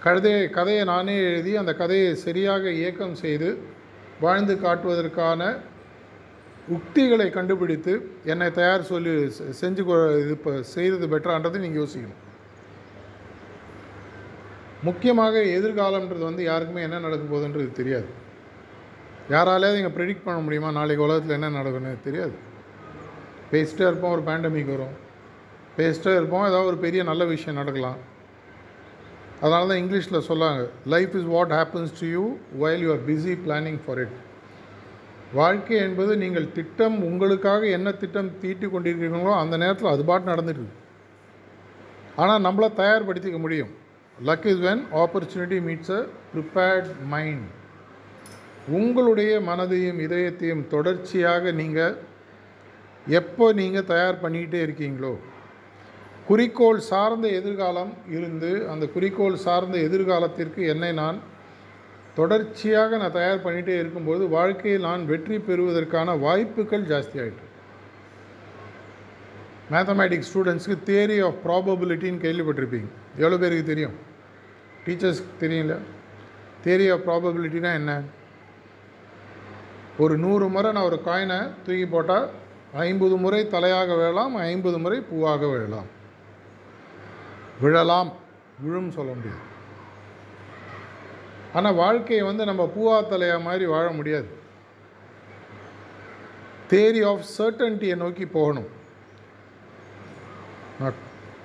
[0.00, 3.48] கதையை கதையை நானே எழுதி அந்த கதையை சரியாக இயக்கம் செய்து
[4.20, 5.42] வாழ்ந்து காட்டுவதற்கான
[6.68, 7.92] உக்திகளை கண்டுபிடித்து
[8.24, 9.12] என்னை தயார் சொல்லி
[9.60, 12.22] செஞ்சு கொ- இது இப்போ செய்கிறது பெட்டரான்றது நீங்கள் யோசிக்கணும்.
[14.86, 18.08] முக்கியமாக எதிர்காலம்ன்றது வந்து யாருக்குமே என்ன நடக்க போகுதுன்றது தெரியாது.
[19.34, 20.70] யாராலையாவது இங்கே ப்ரெடிக்ட் பண்ண முடியுமா?
[20.70, 22.34] நாளைக்கு உலகத்தில் என்ன நடக்குன்னு தெரியாது.
[23.52, 24.94] பேசிட்டே இருப்போம் ஒரு பேண்டமிக் வரும்.
[25.78, 27.98] பேசிட்டே இருப்போம் ஏதாவது ஒரு பெரிய நல்ல விஷயம் நடக்கலாம்.
[29.40, 30.62] அதனால தான் இங்கிலீஷில் சொல்லாங்க
[30.94, 32.24] life is what happens to you
[32.62, 34.16] while you are busy planning for it
[35.32, 40.66] வாழ்க்கை என்பது நீங்கள் திட்டம் உங்களுக்காக என்ன திட்டம் தீட்டி கொண்டிருக்கிறீங்களோ அந்த நேரத்தில் அது பாட்டு நடந்துட்டு
[42.22, 43.72] ஆனால் நம்மளை தயார்படுத்திக்க முடியும்.
[44.26, 47.46] Luck is when opportunity meets a prepared mind
[48.68, 51.94] உங்களுடைய மனதையும் இதயத்தையும் தொடர்ச்சியாக நீங்கள்
[53.06, 55.12] எப்போ நீங்கள் தயார் பண்ணிக்கிட்டே இருக்கீங்களோ
[56.26, 61.18] குறிக்கோள் சார்ந்த எதிர்காலம் இருந்து அந்த குறிக்கோள் சார்ந்த எதிர்காலத்திற்கு என்னை நான்
[62.14, 67.18] தொடர்ச்சியாக நான் தயார் பண்ணிகிட்டே இருக்கும்போது வாழ்க்கையில் நான் வெற்றி பெறுவதற்கான வாய்ப்புகள் ஜாஸ்தி
[69.72, 72.88] மேத்தமேட்டிக்ஸ் ஸ்டூடெண்ட்ஸ்க்கு தியரி ஆஃப் ப்ராபபிலிட்டின்னு கேள்விப்பட்டிருப்பீங்க.
[73.16, 73.96] எவ்வளோ பேருக்கு தெரியும்?
[74.88, 75.78] டீச்சர்ஸ்க்கு தெரியல.
[76.64, 78.02] தேரி ஆஃப் ப்ராபபிலிட்டினா என்ன?
[79.98, 82.30] ஒரு நூறு முறை நான் ஒரு காயினை தூக்கி போட்டால்
[82.72, 85.86] ஐம்பது முறை தலையாக விழலாம் ஐம்பது முறை பூவாக விழலாம்.
[87.60, 88.12] விழலாம்.
[88.58, 89.40] விழும் சொல்ல முடியாது.
[91.54, 94.28] ஆனால் வாழ்க்கையை வந்து நம்ம பூவா தலையாக மாதிரி வாழ முடியாது.
[96.68, 98.68] தேரி ஆஃப் சர்டன்ட்டியை நோக்கி போகணும்.
[100.80, 100.92] நான்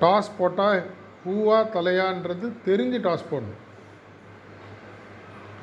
[0.02, 0.84] டாஸ் போட்டால்
[1.24, 3.60] பூவா தலையான்றது தெரிஞ்சு டாஸ் போடணும்.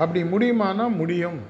[0.03, 1.40] அப்படி முடியுமானா முடியும்.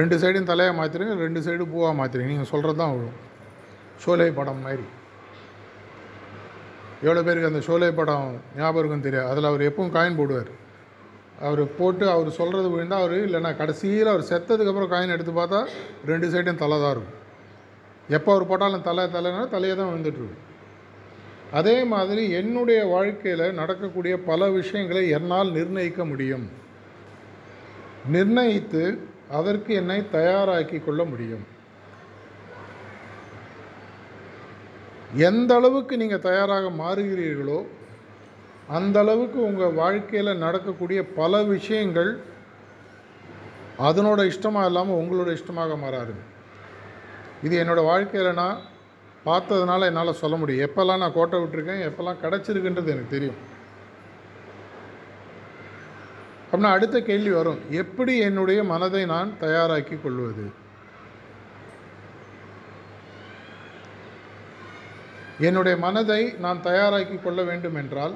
[0.00, 3.18] ரெண்டு சைடும் தலையாக மாற்றிருங்க ரெண்டு சைடும் பூவாக மாற்றிருங்க நீங்கள் சொல்கிறது தான் விழும்
[4.02, 4.86] ஷோலே படம் மாதிரி.
[7.06, 8.28] எவ்வளோ பேருக்கு அந்த ஷோலே படம்
[8.58, 9.30] ஞாபகம் இருக்குன்னு தெரியாது.
[9.32, 10.50] அதில் அவர் எப்பவும் காயின் போடுவார்.
[11.46, 15.60] அவர் போட்டு அவர் சொல்கிறது விழுந்தால் அவர் இல்லைன்னா கடைசியில் அவர் செத்ததுக்கப்புறம் காயின் எடுத்து பார்த்தா
[16.10, 17.16] ரெண்டு சைடும் தலை தான் இருக்கும்.
[18.18, 20.44] எப்போ அவர் போட்டாலும் தலை தலைனா தலையே தான் விழுந்துட்டுருக்கும்
[21.52, 26.46] அதே மாதிரி என்னுடைய வாழ்க்கையில் நடக்கக்கூடிய பல விஷயங்களை என்னால் நிர்ணயிக்க முடியும்.
[28.14, 28.82] நிர்ணயித்து
[29.38, 31.44] அதற்கு என்னை தயாராக்கி கொள்ள முடியும்.
[35.28, 37.58] எந்த அளவுக்கு நீங்கள் தயாராக மாறுகிறீர்களோ
[38.68, 42.10] அந்த அளவுக்கு உங்கள் வாழ்க்கையில் நடக்கக்கூடிய பல விஷயங்கள்
[43.78, 46.14] அதனோட இஷ்டமாக இல்லாமல் உங்களோட இஷ்டமாக மாறாரு
[47.42, 48.58] இது என்னோடய வாழ்க்கையில் நான்
[49.26, 50.70] பார்த்ததுனால என்னால் சொல்ல முடியும்.
[50.70, 53.40] எப்போல்லாம் நான் கோட்டை விட்டுருக்கேன் எப்போல்லாம் கிடச்சிருக்குன்றது எனக்கு தெரியும்.
[56.52, 57.60] அப்படின்னா அடுத்த கேள்வி வரும்.
[57.70, 60.64] எப்படி என்னுடைய மனதை நான் தயாராக்கி கொள்வது?
[65.40, 68.14] என்னுடைய மனதை நான் தயாராக்கி கொள்ள வேண்டும் என்றால்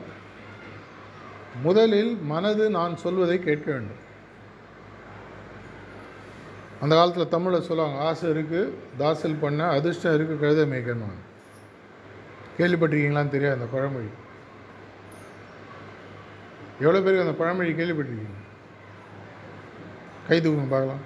[1.63, 4.09] முதலில் மனது நான் சொல்வதை கேட்க வேண்டும்.
[6.83, 11.19] அந்த காலத்தில் தமிழில் சொல்லுவாங்க ஆசை இருக்குது தாசல் பண்ண அதிர்ஷ்டம் இருக்குது கழுத மேய்க்கணும்
[12.59, 14.11] கேள்விப்பட்டிருக்கீங்களான்னு தெரியாது அந்த பழமொழி.
[16.85, 18.39] எவ்வளோ பேருக்கு அந்த பழமொழி கேள்விப்பட்டிருக்கீங்க?
[20.29, 21.03] கை தூக்குங்க பார்க்கலாம்.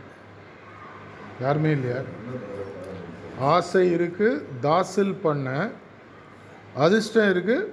[1.45, 2.01] யாருமே இல்லையா?
[3.53, 5.49] ஆசை இருக்குது தாசில் பண்ண
[6.85, 7.69] அதிர்ஷ்டம் இருக்குது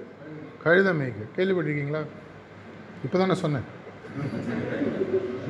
[0.64, 1.30] கழுத மேய்க்க.
[1.36, 2.02] கேள்விப்பட்டிருக்கீங்களா?
[3.04, 3.68] இப்போ தானே சொன்னேன்.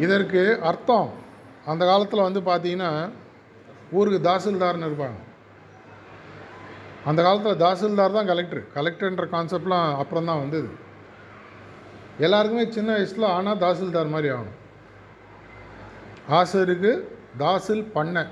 [0.04, 1.10] இதற்கு அர்த்தம்.
[1.70, 2.90] அந்த காலத்தில் வந்து பார்த்தீங்கன்னா
[3.98, 5.18] ஊருக்கு தாசில்தார்னு இருப்பாங்க.
[7.10, 10.68] அந்த காலத்தில் தாசில்தார் தான் கலெக்டர் கலெக்டர்ன்ற கான்செப்ட்லாம் அப்புறம் தான் வந்தது.
[12.26, 14.58] எல்லாருக்குமே சின்ன வயசில் ஆனால் தாசில்தார் மாதிரி ஆகணும்.
[16.38, 16.92] ஆசை இருக்குது
[17.42, 18.30] தாசில் பண்ணேன்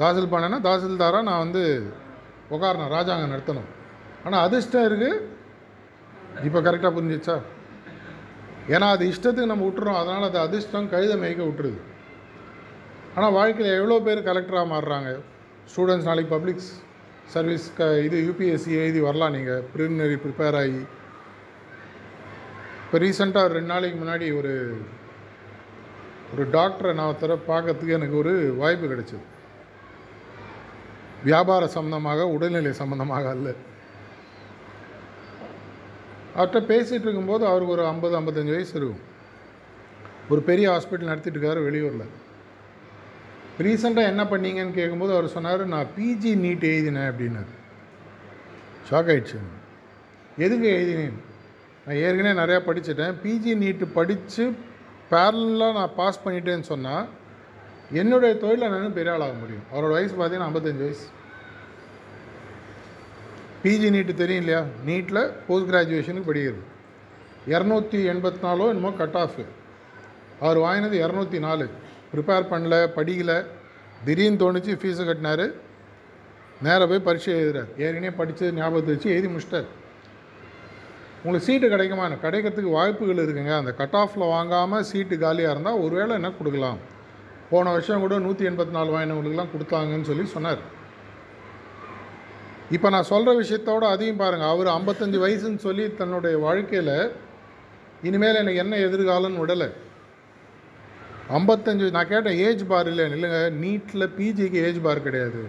[0.00, 1.62] தாசில் பண்ணேன்னா தாசில்தாராக நான் வந்து
[2.54, 3.68] உட்காரணும் ராஜாங்கம் நடத்தணும்.
[4.24, 5.36] ஆனால் அதிர்ஷ்டம் இருக்குது
[6.46, 7.36] இப்போ கரெக்டாக புரிஞ்சிச்சா?
[8.74, 10.00] ஏன்னா அது இஷ்டத்துக்கு நம்ம விட்டுறோம்.
[10.02, 11.78] அதனால் அது அதிர்ஷ்டம் கழுத மேய்க்க விட்டுருது.
[13.18, 15.10] ஆனால் வாழ்க்கையில் எவ்வளோ பேர் கலெக்டராக மாறுறாங்க?
[15.70, 16.68] ஸ்டூடெண்ட்ஸ் நாளைக்கு பப்ளிக்ஸ்
[17.32, 20.82] சர்வீஸ் க இது யூபிஎஸ்சி எழுதி வரலாம் நீங்கள் ப்ரிலிமினரி ப்ரிப்பேர் ஆகி.
[22.84, 24.52] இப்போ ரீசெண்டாக ரெண்டு நாளைக்கு முன்னாடி ஒரு
[26.32, 29.24] ஒரு டாக்டரை நான் ஒருத்தர பார்க்கறதுக்கு எனக்கு ஒரு வாய்ப்பு கிடைச்சிது.
[31.28, 33.48] வியாபார சம்மந்தமாக உடல்நிலை சம்மந்தமாக அல்ல.
[36.36, 39.04] அவர்கிட்ட பேசிகிட்டு இருக்கும்போது அவருக்கு ஒரு ஐம்பது ஐம்பத்தஞ்சு வயசு இருக்கும்.
[40.32, 42.08] ஒரு பெரிய ஹாஸ்பிட்டல் நடத்திட்டு இருக்காரு வெளியூரில்.
[43.58, 47.54] ரீசெண்டாக என்ன பண்ணீங்கன்னு கேட்கும்போது அவர் சொன்னார் நான் பிஜி நீட் எழுதினேன் அப்படின்னாரு.
[48.90, 49.38] ஷாக் ஆகிடுச்சு
[50.38, 51.22] எதுக்கு எழுதினேன்?
[51.86, 53.14] நான் ஏற்கனவே நிறையா படிச்சுட்டேன்.
[53.22, 54.54] பிஜி நீட்டு படித்து
[55.10, 57.08] பேரலாக நான் பாஸ் பண்ணிட்டேன்னு சொன்னால்
[57.92, 59.62] என்னுடைய தொழிலில் நான் பெரிய ஆளாக முடியும்.
[59.74, 61.06] அவரோட வயசு பார்த்தீங்கன்னா ஐம்பத்தஞ்சு வயசு.
[63.64, 64.64] பிஜி நீட்டு தெரியும் இல்லையா?
[64.84, 66.62] நீட்டில் போஸ்ட் கிராஜுவேஷனுக்கு படிக்கிறது.
[67.48, 69.44] இரநூத்தி எண்பத்தி நாலோ என்னமோ கட் ஆஃப்
[70.40, 71.70] அவர் வாங்கினது இரநூத்தி நாலு.
[72.12, 73.32] ப்ரிப்பேர் பண்ணல படிக்கல.
[74.04, 75.46] திடீர்னு தோணுச்சு ஃபீஸை கட்டினார்.
[76.66, 77.70] நேராக போய் பரீட்சை எழுதுறார்.
[77.84, 79.68] ஏற்கனவே படித்து ஞாபகத்தை வச்சு எழுதி முடிச்சிட்டார்.
[81.22, 82.04] உங்களுக்கு சீட்டு கிடைக்குமா?
[82.24, 83.54] கிடைக்கிறதுக்கு வாய்ப்புகள் இருக்குங்க.
[83.60, 86.78] அந்த கட் ஆஃபில் வாங்காமல் சீட்டு காலியாக இருந்தால் ஒரு வேளை என்ன கொடுக்கலாம்?
[87.50, 90.62] போன வருஷம் கூட நூற்றி எண்பத்தி நாலு வாங்கினவங்களுக்குலாம் கொடுத்தாங்கன்னு சொல்லி சொன்னார்.
[92.76, 96.96] இப்போ நான் சொல்கிற விஷயத்தோட அதையும் பாருங்கள் அவர் ஐம்பத்தஞ்சு வயசுன்னு சொல்லி தன்னுடைய வாழ்க்கையில்
[98.08, 99.68] இனிமேல் எனக்கு என்ன எதிர்காலம்னு விடலை.
[101.36, 105.40] ஐம்பத்தஞ்சு நான் கேட்டேன் ஏஜ் பார் இல்லை இல்லைங்க நீட்டில் பிஜிக்கு ஏஜ் பார் கிடையாது.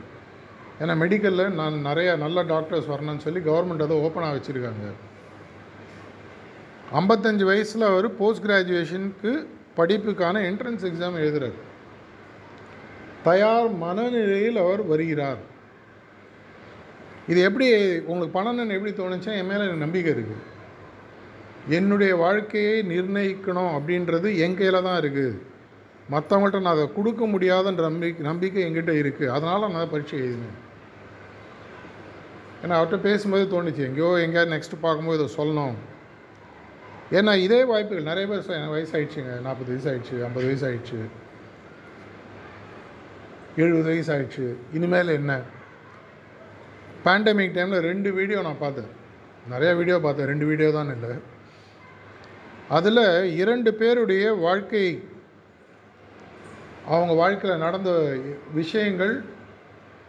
[0.81, 4.85] ஏன்னா மெடிக்கலில் நான் நிறையா நல்ல டாக்டர்ஸ் வரணும்னு சொல்லி கவர்மெண்ட் அதை ஓப்பனாக வச்சுருக்காங்க.
[6.99, 9.31] ஐம்பத்தஞ்சு வயசில் அவர் போஸ்ட் கிராஜுவேஷனுக்கு
[9.79, 11.57] படிப்புக்கான என்ட்ரன்ஸ் எக்ஸாம் எழுதுகிறார்
[13.27, 15.41] தயார் மனநிலையில் அவர் வருகிறார்.
[17.31, 17.67] இது எப்படி
[18.11, 19.31] உங்களுக்கு பணம்னு எப்படி தோணுச்சா?
[19.39, 20.45] என் மேலே எனக்கு நம்பிக்கை இருக்குது
[21.77, 25.31] என்னுடைய வாழ்க்கையை நிர்ணயிக்கணும் அப்படின்றது என் கையில் தான் இருக்குது
[26.11, 30.67] மற்றவங்கள்ட்ட நான் அதை கொடுக்க முடியாதுன்ற நம்பிக்கை நம்பிக்கை என்கிட்ட இருக்குது அதனால் நான் அதை பரீட்சை எழுதினேன்.
[32.63, 35.73] ஏன்னா அவர்கிட்ட பேசும்போது தோணுச்சு எங்கேயோ எங்கேயாவது நெக்ஸ்ட்டு பார்க்கும்போது இதை சொல்லணும்.
[37.11, 41.05] ஏன்னா இதே வாய்ப்புகள் நிறைய பேர் சொ- எனக்கு வயசு ஆயிடுச்சுங்க நாற்பது வயசு ஆயிடுச்சு ஐம்பது வயசு ஆயிடுச்சு
[43.55, 45.39] எழுபது வயசு ஆயிடுச்சு இனிமேல் என்ன?
[47.05, 48.87] பேண்டமிக் டைமில் ரெண்டு வீடியோ நான் பார்த்தேன்.
[49.51, 50.25] நிறையா வீடியோ பார்த்தேன்.
[50.25, 51.17] ரெண்டு வீடியோ தான் இல்லை.
[52.69, 55.08] அதில் இரண்டு பேருடைய வாழ்க்கை
[56.93, 57.91] அவங்க வாழ்க்கையில் நடந்த
[58.59, 59.13] விஷயங்கள்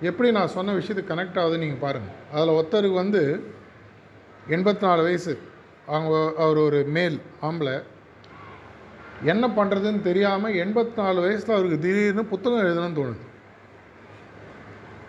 [0.09, 3.23] எப்படி நான் சொன்ன விஷயத்துக்கு கனெக்ட் ஆகுதுன்னு நீங்கள் பாருங்கள் அதில் ஒருத்தருக்கு வந்து
[4.57, 5.33] எண்பத்தி நாலு வயசு.
[5.95, 6.15] அவங்க
[6.45, 7.17] அவர் ஒரு மேல்
[7.49, 7.75] ஆம்பளை.
[9.33, 13.25] என்ன பண்ணுறதுன்னு தெரியாமல் எண்பத்தி நாலு வயசில் அவருக்கு திடீர்னு புத்தகம் எழுதணும்னு தோணுது.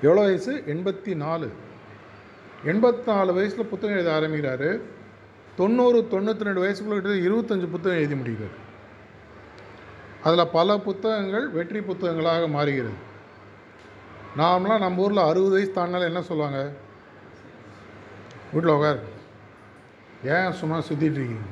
[0.08, 0.54] எவ்வளோ வயசு?
[0.74, 1.50] எண்பத்தி நாலு
[2.72, 4.72] எண்பத்தி நாலு வயசில் புத்தகம் எழுத ஆரம்பிக்கிறாரு.
[5.60, 8.58] தொண்ணூறு தொண்ணூற்றி ரெண்டு வயசுக்குள்ள கிட்ட இருபத்தஞ்சு புத்தகம் எழுதி முடிக்கிறார்.
[10.24, 12.98] அதில் பல புத்தகங்கள் வெற்றி புத்தகங்களாக மாறுகிறது.
[14.38, 16.60] நார்மலாக நம்ம ஊரில் அறுபது வயசு தாண்டினாலும் என்ன சொல்லுவாங்க?
[18.52, 19.02] வீட்டில் உட்கார்
[20.36, 21.50] ஏன் சும்மா சுற்றிட்டுருக்கீங்க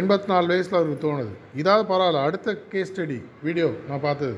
[0.00, 1.32] எண்பத்தி நாலு வயசில் அவருக்கு தோணுது.
[1.60, 4.36] இதாவது பரவாயில்ல அடுத்த கேஸ் ஸ்டடி வீடியோ நான் பார்த்தது.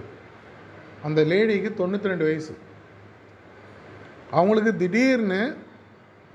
[1.06, 2.54] அந்த லேடிக்கு தொண்ணூற்றி ரெண்டு வயசு.
[4.30, 5.40] அவங்களுக்கு திடீர்னு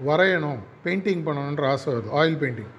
[0.07, 2.73] வரையணும் பெயிண்டிங் பண்ணணுன்ற ஆசை வருது ஆயில் பெயிண்டிங்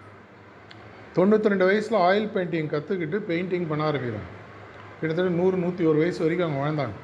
[1.16, 4.28] தொண்ணூற்றி ரெண்டு வயசில் ஆயில் பெயிண்டிங் கற்றுக்கிட்டு பெயிண்டிங் பண்ண ஆரம்பிக்கிறாங்க.
[5.00, 6.96] கிட்டத்தட்ட நூறு நூற்றி ஒரு வயசு வரைக்கும் அவங்க வாழ்ந்தாங்க.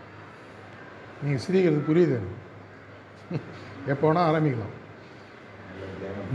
[1.22, 2.40] நீங்கள் சிரிக்கிறது புரியுது எனக்கு.
[3.92, 4.74] எப்போ வேணால் ஆரம்பிக்கலாம்.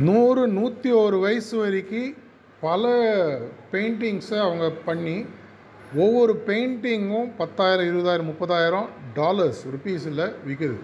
[0.07, 2.15] நூறு நூற்றி ஒரு வயசு வரைக்கும்
[2.61, 2.93] பல
[3.73, 5.17] பெயிண்டிங்ஸை அவங்க பண்ணி
[6.03, 8.87] ஒவ்வொரு பெயிண்டிங்கும் பத்தாயிரம் இருபதாயிரம் முப்பதாயிரம்
[9.19, 10.77] டாலர்ஸ் ருப்பீஸில் விற்குது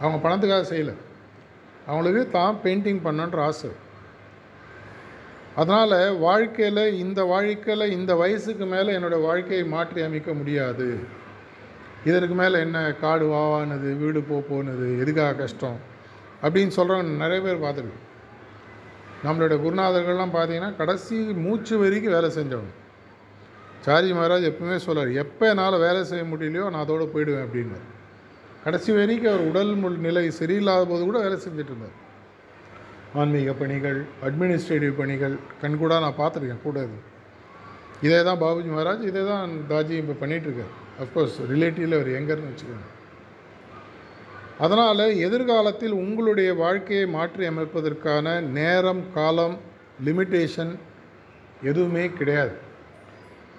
[0.00, 0.94] அவங்க பணத்துக்காக செய்யலை.
[1.86, 3.70] அவங்களுக்கு தான் பெயிண்டிங் பண்ணன்ற ஆசை.
[5.56, 10.98] அதனால் வாழ்க்கையில் இந்த வாழ்க்கையில் இந்த வயசுக்கு மேலே என்னோடய வாழ்க்கையை மாற்றி அமைக்க முடியாது.
[12.04, 15.78] இதற்கு மேலே என்ன காடு வாவானது வீடு போ போனது எதுக்காக கஷ்டம்?
[16.42, 18.06] அப்படின்னு சொல்கிறவங்க நிறைய பேர் பார்த்துருக்கு
[19.24, 22.72] நம்மளோட குருநாதர்கள்லாம் பார்த்தீங்கன்னா கடைசி மூச்சு வரைக்கும் வேலை செஞ்சவங்க.
[23.80, 27.78] சாரி மகாராஜ் எப்பவுமே சொல்கிறார் எப்போ என்னால் வேலை செய்ய முடியலையோ நான் அதோட போயிடுவேன் அப்படின்னு
[28.64, 31.96] கடைசி வரைக்கும் அவர் உடல் நிலை சரியில்லாத போது கூட வேலை செஞ்சுட்டு இருந்தார்.
[33.18, 36.98] ஆன்மீக பணிகள் அட்மினிஸ்ட்ரேட்டிவ் பணிகள் கண்கூடாக நான் பார்த்துருக்கேன் கூட இது.
[38.06, 42.88] இதே தான் பாபுஜி மகாராஜ் இதே தான் தாஜி இப்போ பண்ணிகிட்ருக்கார் அஃப்கோர்ஸ் ரிலேட்டிவில் அவர் எங்கர்னு வச்சுக்கோங்க.
[44.64, 49.56] அதனால் எதிர்காலத்தில் உங்களுடைய வாழ்க்கையை மாற்றி அமைப்பதற்கான நேரம் காலம்
[50.06, 50.72] லிமிட்டேஷன்
[51.70, 52.54] எதுவுமே கிடையாது.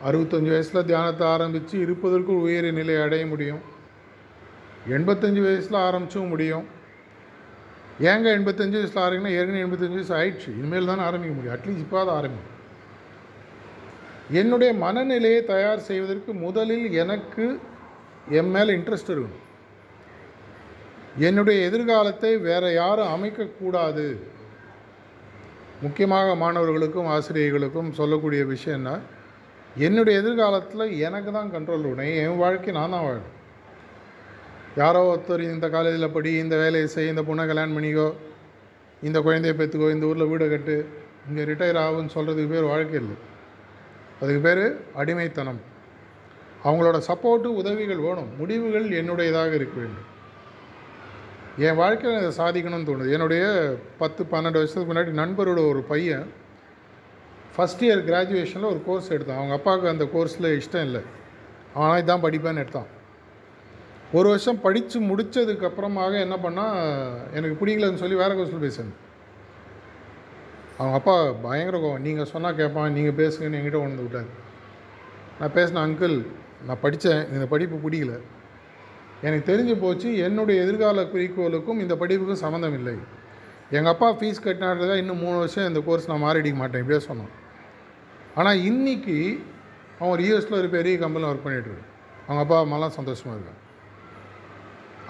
[0.10, 3.64] அறுபத்தஞ்சி வயசில் தியானத்தை ஆரம்பித்து இருப்பதற்குள் உயரிய நிலை அடைய முடியும்.
[4.98, 6.68] எண்பத்தஞ்சு வயசில் ஆரம்பிச்சும் முடியும்.
[8.10, 10.50] ஏங்க எண்பத்தஞ்சு வயசில் ஆரம்பிங்கன்னா ஏற்கனவே எண்பத்தஞ்சு வயசு ஆயிடுச்சு.
[10.60, 11.56] இனிமேல் தானே ஆரம்பிக்க முடியும்.
[11.56, 12.58] அட்லீஸ்ட் இப்போ அதை ஆரம்பிக்கும்
[14.40, 17.46] என்னுடைய மனநிலையை தயார் செய்வதற்கு முதலில் எனக்கு
[18.40, 19.48] என் மேலே இன்ட்ரெஸ்ட் இருக்கணும்.
[21.28, 24.06] என்னுடைய எதிர்காலத்தை வேறு யாரும் அமைக்கக்கூடாது.
[25.86, 28.96] முக்கியமாக மாணவர்களுக்கும் ஆசிரியர்களுக்கும் சொல்லக்கூடிய விஷயம்னா
[29.88, 32.18] என்னுடைய எதிர்காலத்தில் எனக்கு தான் கண்ட்ரோல் இருக்கணும்.
[32.24, 33.36] என் வாழ்க்கை நான் தான் வாழணும்.
[34.76, 38.14] யாரோ ஒருத்தர் இந்த காலேஜில் படி இந்த வேலையை செய் இந்த பொண்ணை கல்யாணம் பண்ணிக்கோ
[39.02, 40.90] இந்த குழந்தைய பெற்றுக்கோ இந்த ஊரில் வீடை கட்டு
[41.30, 43.16] இங்கே ரிட்டையர் ஆகுன்னு சொல்கிறதுக்கு பேர் வாழ்க்கை இல்லை.
[44.22, 45.60] அதுக்கு பேர் அடிமைத்தனம்.
[46.64, 48.38] அவங்களோட சப்போர்ட்டு உதவிகள் வேணும்.
[48.38, 50.08] முடிவுகள் என்னுடையதாக இருக்க வேண்டும்.
[51.58, 53.12] என் வாழ்க்கையில் இதை சாதிக்கணும்னு தோணுது.
[53.12, 53.44] என்னுடைய
[53.98, 56.32] பத்து பன்னெண்டு வருஷத்துக்கு முன்னாடி நண்பரோட ஒரு பையன்
[57.58, 59.38] ஃபஸ்ட் இயர் கிராஜுவேஷனில் ஒரு கோர்ஸ் எடுத்தான்.
[59.38, 61.02] அவங்க அப்பாவுக்கு அந்த கோர்ஸில் இஷ்டம் இல்லை.
[61.74, 62.90] ஆனால் இதான் படிப்பேன்னு எடுத்தான்.
[64.18, 66.78] ஒரு வருஷம் படித்து முடித்ததுக்கு அப்புறமாக என்ன பண்ணால்
[67.38, 68.94] எனக்கு பிடிக்கலன்னு சொல்லி வேறு கோர்ஸில் பேசுங்க
[70.80, 72.04] அவங்க அப்பா பயங்கர கோவம்.
[72.06, 74.30] நீங்கள் சொன்னால் கேட்பான் நீங்கள் பேசுங்கன்னு என்கிட்ட கொண்டு விட்டார்.
[75.40, 76.16] நான் பேசினேன் அங்கிள்
[76.68, 78.14] நான் படித்தேன் இந்த படிப்பு பிடிக்கல.
[79.28, 82.96] எனக்கு தெரிஞ்சு போச்சு என்னுடைய எதிர்கால குறிக்கோளுக்கும் இந்த படிப்புக்கும் சம்மந்தம் இல்லை.
[83.78, 87.34] எங்கள் அப்பா ஃபீஸ் கட்டினாடுறதா இன்னும் மூணு வருஷம் இந்த கோர்ஸ் நான் மாறிடிக்க மாட்டேன் இப்படியே சொன்னான்.
[88.40, 89.18] ஆனால் இன்றைக்கி
[89.98, 91.86] அவன் ஒரு யூஎஸில் ஒரு பெரிய கம்பெனியில் ஒர்க் பண்ணிகிட்ருக்கு
[92.26, 93.62] அவங்க அப்பா அம்மாலாம் சந்தோஷமாக இருக்காங்க.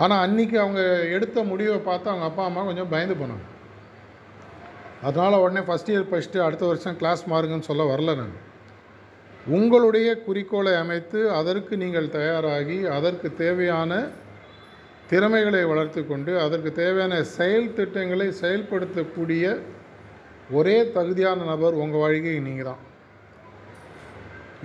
[0.04, 0.82] ஆனால் அன்றைக்கி அவங்க
[1.16, 3.46] எடுத்த முடிவை பார்த்து அவங்க அப்பா அம்மா கொஞ்சம் பயந்து போனாங்க.
[5.08, 8.36] அதனால் உடனே ஃபஸ்ட் இயர் படிச்சுட்டு அடுத்த வருஷம் கிளாஸ் மாறுங்கன்னு சொல்ல வரல நான்.
[9.58, 14.02] உங்களுடைய குறிக்கோளை அமைத்து அதற்கு நீங்கள் தயாராகி அதற்கு தேவையான
[15.12, 19.46] திறமைகளை வளர்த்து கொண்டு அதற்கு தேவையான செயல் திட்டங்களை செயல்படுத்தக்கூடிய
[20.58, 22.82] ஒரே தகுதியான நபர் உங்கள் வாழ்க்கை நீங்கள் தான்.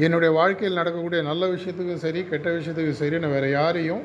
[0.06, 4.04] என்னுடைய வாழ்க்கையில் நடக்கக்கூடிய நல்ல விஷயத்துக்கும் சரி கெட்ட விஷயத்துக்கும் சரி நான் வேறு யாரையும்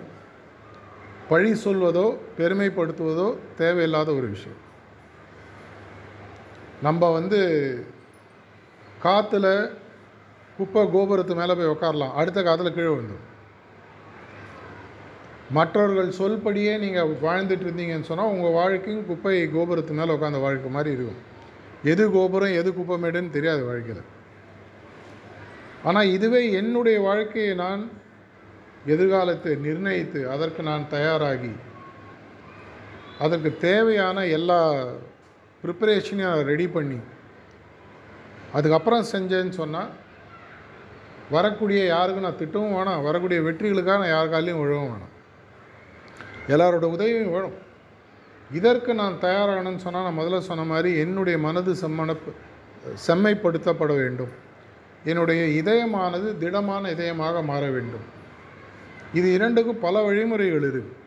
[1.32, 2.06] பழி சொல்வதோ
[2.38, 3.28] பெருமைப்படுத்துவதோ
[3.60, 4.60] தேவையில்லாத ஒரு விஷயம்.
[6.88, 7.40] நம்ம வந்து
[9.04, 9.48] காற்றுல
[10.58, 13.28] குப்பை கோபுரத்து மேலே போய் உட்காரலாம் அடுத்த காலத்தில் கீழே விழுந்துடும்
[15.58, 21.22] மற்றவர்கள் சொல்படியே நீங்கள் வாழ்ந்துட்டு இருந்தீங்கன்னு சொன்னால் உங்கள் வாழ்க்கையும் குப்பை கோபுரத்து மேலே உட்காந்த வாழ்க்கை மாதிரி இருக்கும்.
[21.92, 24.04] எது கோபுரம் எது குப்பைமேடுன்னு தெரியாது வாழ்க்கையில்.
[25.88, 27.82] ஆனால் இதுவே என்னுடைய வாழ்க்கையை நான்
[28.86, 31.52] எதிர்காலத்தை நிர்ணயித்து அதற்கு நான் தயாராகி
[33.20, 34.60] அதற்கு தேவையான எல்லா
[35.64, 37.00] ப்ரிப்பரேஷனையும் ரெடி பண்ணி
[38.54, 39.92] அதுக்கப்புறம் செஞ்சேன்னு சொன்னால்
[41.30, 45.14] வரக்கூடிய யாருக்கும் நான் திட்டவும் வேணாம் வரக்கூடிய வெற்றிகளுக்காக நான் யார் காலையும் விழவும் வேணாம்.
[46.48, 47.58] எல்லாரோட உதவியும் வேணும்.
[48.52, 52.16] இதற்கு நான் தயாராகணும்னு சொன்னால் நான் முதல்ல சொன்ன மாதிரி என்னுடைய மனது செம்மன
[53.08, 54.32] செம்மைப்படுத்தப்பட வேண்டும்.
[55.04, 58.20] என்னுடைய இதயமானது திடமான இதயமாக மாற வேண்டும்.
[59.14, 60.98] இது இரண்டுக்கும் பல வழிமுறைகள் இருக்கு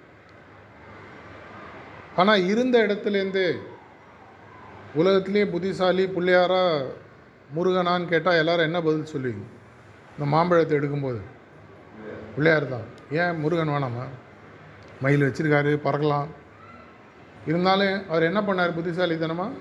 [2.17, 3.59] ஆனால் இருந்த இடத்துலேருந்தே
[4.95, 6.85] உலகத்திலே புத்திசாலி பிள்ளையாரா
[7.57, 9.45] முருகனான்னு கேட்டால் எல்லாரும் என்ன பதில் சொல்லுவீங்க?
[10.19, 11.21] இந்த மாம்பழத்தை எடுக்கும்போது.
[12.35, 12.87] பிள்ளையார் தான்.
[13.11, 14.05] ஏன் முருகன் வேணாமா?
[15.01, 16.27] மயில் வச்சுருக்காரு பறக்கலாம்.
[17.47, 19.53] இருந்தாலும் அவர் என்ன பண்ணார் புத்திசாலித்தனமாக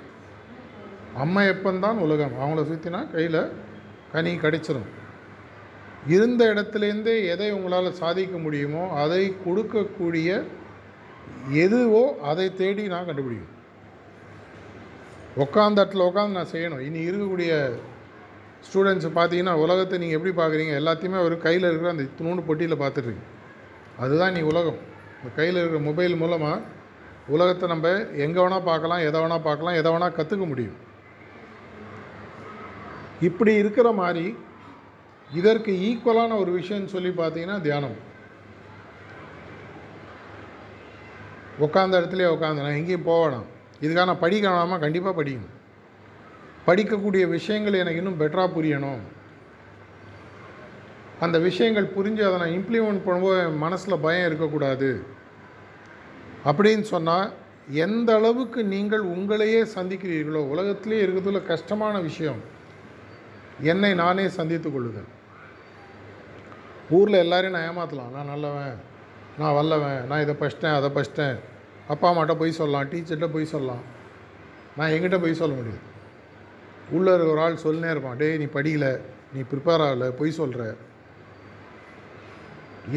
[1.15, 2.39] அம்மா எப்பந்தான் உலகம்.
[2.41, 3.51] அவங்கள சுற்றினா கையில்
[4.12, 4.89] கனி கிடைச்சிரும்.
[6.11, 10.29] இருந்த இடத்துலேருந்தே எதை உங்களால் சாதிக்க முடியுமோ அதை கொடுக்கக்கூடிய
[11.65, 13.51] எதுவோ அதை தேடி நான் கண்டுபிடிக்கும்
[15.43, 16.83] உட்காந்த இடத்துல உட்காந்து நான் செய்யணும்.
[16.87, 17.53] இனி இருக்கக்கூடிய
[18.65, 20.73] ஸ்டூடெண்ட்ஸ் பார்த்தீங்கன்னா உலகத்தை நீங்கள் எப்படி பார்க்குறீங்க?
[20.81, 23.25] எல்லாத்தையுமே ஒரு கையில் இருக்கிற அந்த துணூண்டு பொட்டியில் பார்த்துட்ருக்கு
[24.03, 24.79] அதுதான் நீ உலகம்.
[25.19, 26.61] இந்த கையில் இருக்கிற மொபைல் மூலமாக
[27.35, 27.89] உலகத்தை நம்ம
[28.25, 30.77] எங்கே வேணால் பார்க்கலாம் எதை வேணால் பார்க்கலாம் எதை வேணால் கற்றுக்க முடியும்.
[33.27, 34.25] இப்படி இருக்கிற மாதிரி
[35.34, 37.98] இதற்கு ஈக்குவலான ஒரு விஷயம்னு சொல்லி பார்த்தீங்கன்னா தியானம்.
[41.60, 43.50] உட்காந்த இடத்துலையே உட்காந்து நான் எங்கேயும் போவேணாம்
[43.82, 45.52] இதுக்காக நான் படிக்கணுமா கண்டிப்பாக படிக்கணும்.
[46.67, 49.02] படிக்கக்கூடிய விஷயங்கள் எனக்கு இன்னும் பெட்டராக புரியணும்.
[51.19, 55.06] அந்த விஷயங்கள் புரிஞ்சு அதை நான் இம்ப்ளிமெண்ட் பண்ணும்போது என் மனசில் பயம் இருக்கக்கூடாது.
[56.46, 57.34] அப்படின்னு சொன்னால்
[57.69, 62.41] எந்த அளவுக்கு நீங்கள் உங்களையே சந்திக்கிறீர்களோ உலகத்திலே இருக்கிறதுல கஷ்டமான விஷயம்
[63.60, 65.10] என்னை நானே சந்தித்து கொள்ளுதல்.
[66.97, 68.77] ஊரில் எல்லாரையும் நான் ஏமாற்றலாம் நான் நல்லவன்.
[69.39, 70.01] நான் வல்லவன்.
[70.10, 71.36] நான் இதை பசிட்டேன் அதை படிச்சிட்டேன்
[71.93, 73.84] அப்பா அம்மாட்ட போய் சொல்லலாம் டீச்சர்கிட்ட போய் சொல்லலாம்.
[74.77, 75.84] நான் எங்கிட்ட போய் சொல்ல முடியும்
[76.95, 78.88] உள்ளே இருக்கிற ஒரு ஆள் சொல்லினே இருப்பான் டேய் நீ படிக்கல
[79.34, 80.63] நீ ப்ரிப்பேர் ஆகலை பொய் சொல்கிற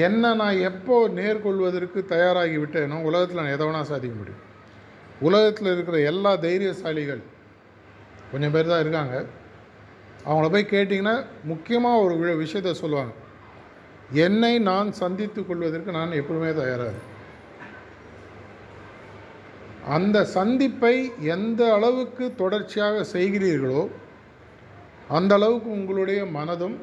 [0.04, 4.42] என்ன நான் எப்போ நேர்கொள்வதற்கு தயாராகி விட்டேனோ உலகத்தில் நான் எதை வேணால் சாதிக்க முடியும்.
[5.26, 7.22] உலகத்தில் இருக்கிற எல்லா தைரியசாலிகள்
[8.32, 9.14] கொஞ்சம் பேர் தான் இருக்காங்க.
[10.28, 13.14] அவங்கள போய் கேட்டிங்கன்னா முக்கியமாக ஒரு விஷயத்த சொல்லுவாங்க.
[14.24, 17.12] என்னை நான் சந்தித்து கொள்வதற்கு நான் எப்பவுமே தயாராக இருக்கேன்.
[19.96, 20.94] அந்த சந்திப்பை
[21.34, 23.82] எந்த அளவுக்கு தொடர்ச்சியாக செய்கிறீர்களோ
[25.08, 26.76] அந்த அளவுக்கு உங்களுடைய மனதும்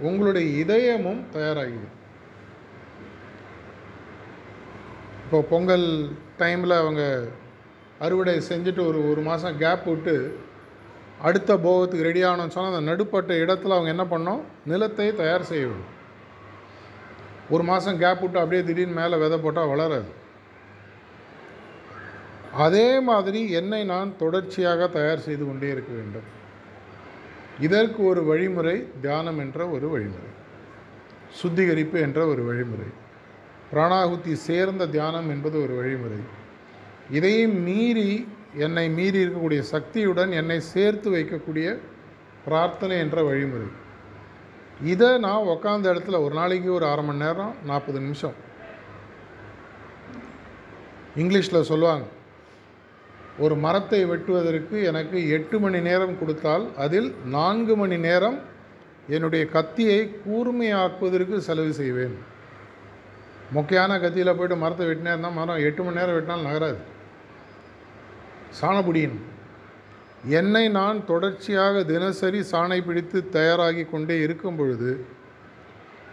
[0.00, 1.98] உங்களுடைய இதயமும் தயாராகிடும்
[5.24, 5.86] இப்போ பொங்கல்
[6.40, 7.02] டைமில் அவங்க
[7.98, 10.16] அறுவடை செஞ்சுட்டு ஒரு ஒரு மாதம் கேப் விட்டு
[11.20, 15.90] அடுத்த போகத்துக்கு ரெடி ஆகணும்னு சொன்னால் அந்த நடுப்பட்ட இடத்துல அவங்க என்ன பண்ணோம் நிலத்தை தயார் செய்ய வேண்டும்.
[17.52, 20.10] ஒரு மாதம் கேப் விட்டு அப்படியே திடீர்னு மேலே விதை போட்டால் வளராது.
[22.52, 26.28] அதே மாதிரி என்னை நான் தொடர்ச்சியாக தயார் செய்து கொண்டே இருக்க வேண்டும்.
[27.60, 30.28] இதற்கு ஒரு வழிமுறை தியானம் என்ற ஒரு வழிமுறை.
[31.30, 32.88] சுத்திகரிப்பு என்ற ஒரு வழிமுறை.
[33.72, 36.20] பிராணாகுத்தி சேர்ந்த தியானம் என்பது ஒரு வழிமுறை.
[37.10, 41.78] இதையும் மீறி என்னை மீறி இருக்கக்கூடிய சக்தியுடன் என்னை சேர்த்து வைக்கக்கூடிய
[42.44, 43.66] பிரார்த்தனை என்ற வழிமுறை.
[44.84, 48.34] இதை நான் உக்காந்த இடத்துல ஒரு நாளைக்கு ஒரு அரை மணி நேரம் நாற்பது நிமிஷம்.
[51.16, 52.06] இங்கிலீஷில் சொல்லுவாங்க
[53.38, 58.38] ஒரு மரத்தை வெட்டுவதற்கு எனக்கு எட்டு மணி நேரம் கொடுத்தால் அதில் நான்கு மணி நேரம்
[59.06, 62.16] என்னுடைய கத்தியை கூர்மையாக்குவதற்கு செலவு செய்வேன்.
[63.54, 66.80] மொக்கையான கத்தியில் போய்ட்டு மரத்தை வெட்டினே இருந்தால் மரம் எட்டு மணி நேரம் வெட்டினாலும் நகராது.
[68.60, 69.18] சாணபுடியின்
[70.38, 74.90] என்னை நான் தொடர்ச்சியாக தினசரி சாணை பிடித்து தயாராகி கொண்டே இருக்கும் பொழுது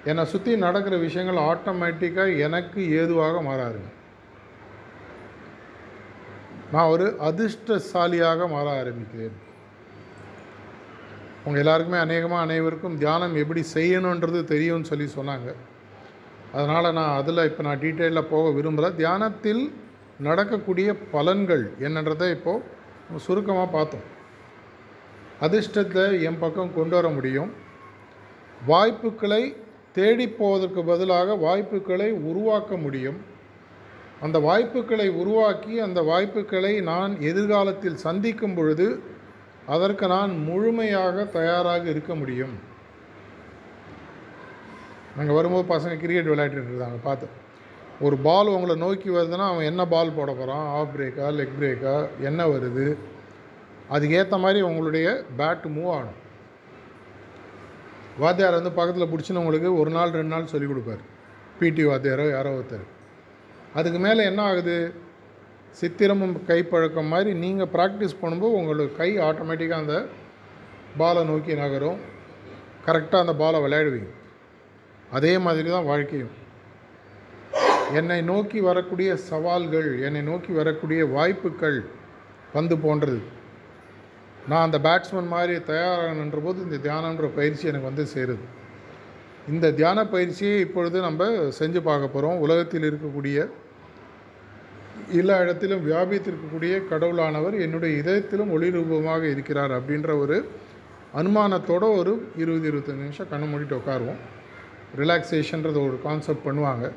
[0.09, 3.89] என்னை சுற்றி நடக்கிற விஷயங்கள் ஆட்டோமேட்டிக்காக எனக்கு ஏதுவாக மாறாருங்க
[6.73, 9.37] நான் ஒரு அதிர்ஷ்டசாலியாக மாற ஆரம்பிக்கிறேன்.
[11.45, 15.49] உங்கள் எல்லாருக்குமே அநேகமாக அனைவருக்கும் தியானம் எப்படி செய்யணுன்றது தெரியும்னு சொல்லி சொன்னாங்க.
[16.53, 18.89] அதனால் நான் அதில் இப்போ நான் டீட்டெயிலில் போக விரும்பலை.
[18.95, 19.63] தியானத்தில்
[20.27, 22.65] நடக்கக்கூடிய பலன்கள் என்னன்றதை இப்போது
[23.17, 24.05] சுருக்கமாக பார்த்தோம்.
[25.41, 27.53] அதிர்ஷ்டத்தை என் பக்கம் கொண்டு வர முடியும்.
[28.65, 29.55] வாய்ப்புகளை
[29.93, 33.19] தேடி போவதற்கு பதிலாக வாய்ப்புகளை உருவாக்க முடியும்.
[34.21, 39.03] அந்த வாய்ப்புகளை உருவாக்கி அந்த வாய்ப்புகளை நான் எதிர்காலத்தில் சந்திக்கும் பொழுது
[39.65, 42.67] அதற்கு நான் முழுமையாக தயாராக இருக்க முடியும்.
[45.17, 47.47] நாங்கள் வரும்போது பசங்க கிரிக்கெட் விளையாடிட்டு இருந்தாங்க பார்த்தோம்
[48.01, 52.45] ஒரு பால் உங்களை நோக்கி வருதுன்னா அவன் என்ன பால் போட போகிறான் ஆஃப் பிரேக்கா லெக் பிரேக்கா என்ன
[52.45, 52.95] வருது?
[53.91, 56.17] அதுக்கேற்ற மாதிரி உங்களுடைய பேட் மூவ் ஆகணும்.
[58.19, 60.99] வாத்தியார் வந்து பக்கத்தில் பிடிச்சின்னு உங்களுக்கு ஒரு நாள் ரெண்டு நாள் சொல்லிக் கொடுப்பாரு.
[61.59, 62.85] பிடி வாத்தியாரோ யாரோ ஒருத்தர்.
[63.73, 64.93] அதுக்கு மேலே என்ன ஆகுது?
[65.81, 70.05] சித்திரமும் கைப்பழக்கம் மாதிரி நீங்கள் ப்ராக்டிஸ் பண்ணும்போது உங்களுக்கு கை ஆட்டோமேட்டிக்காக அந்த
[70.97, 71.99] பாலை நோக்கி நகரும்.
[72.85, 74.09] கரெக்டாக அந்த பாலை விளையாடுவீங்க.
[75.11, 76.38] அதே மாதிரி தான் வாழ்க்கையும்.
[77.97, 81.77] என்னை நோக்கி வரக்கூடிய சவால்கள் என்னை நோக்கி வரக்கூடிய வாய்ப்புகள்
[82.57, 83.19] வந்து போன்றது.
[84.49, 88.45] நான் அந்த பேட்ஸ்மேன் மாதிரி தயாராகணுன்ற போது இந்த தியானன்ற பயிற்சி எனக்கு வந்து சேருது.
[89.53, 91.27] இந்த தியான பயிற்சியை இப்பொழுது நம்ம
[91.59, 93.37] செஞ்சு பார்க்க போகிறோம் உலகத்தில் இருக்கக்கூடிய
[95.19, 100.37] எல்லா இடத்திலும் வியாபித்திருக்கக்கூடிய கடவுளானவர் என்னுடைய இதயத்திலும் ஒளி ரூபமாக இருக்கிறார் அப்படின்ற ஒரு
[101.19, 104.19] அனுமானத்தோடு ஒரு இருபது இருபத்தஞ்சு நிமிஷம் கண்ணு மூடிட்டு உட்காருவோம்.
[105.01, 106.87] ரிலாக்ஸேஷன்றத ஒரு கான்செப்ட் பண்ணுவாங்க.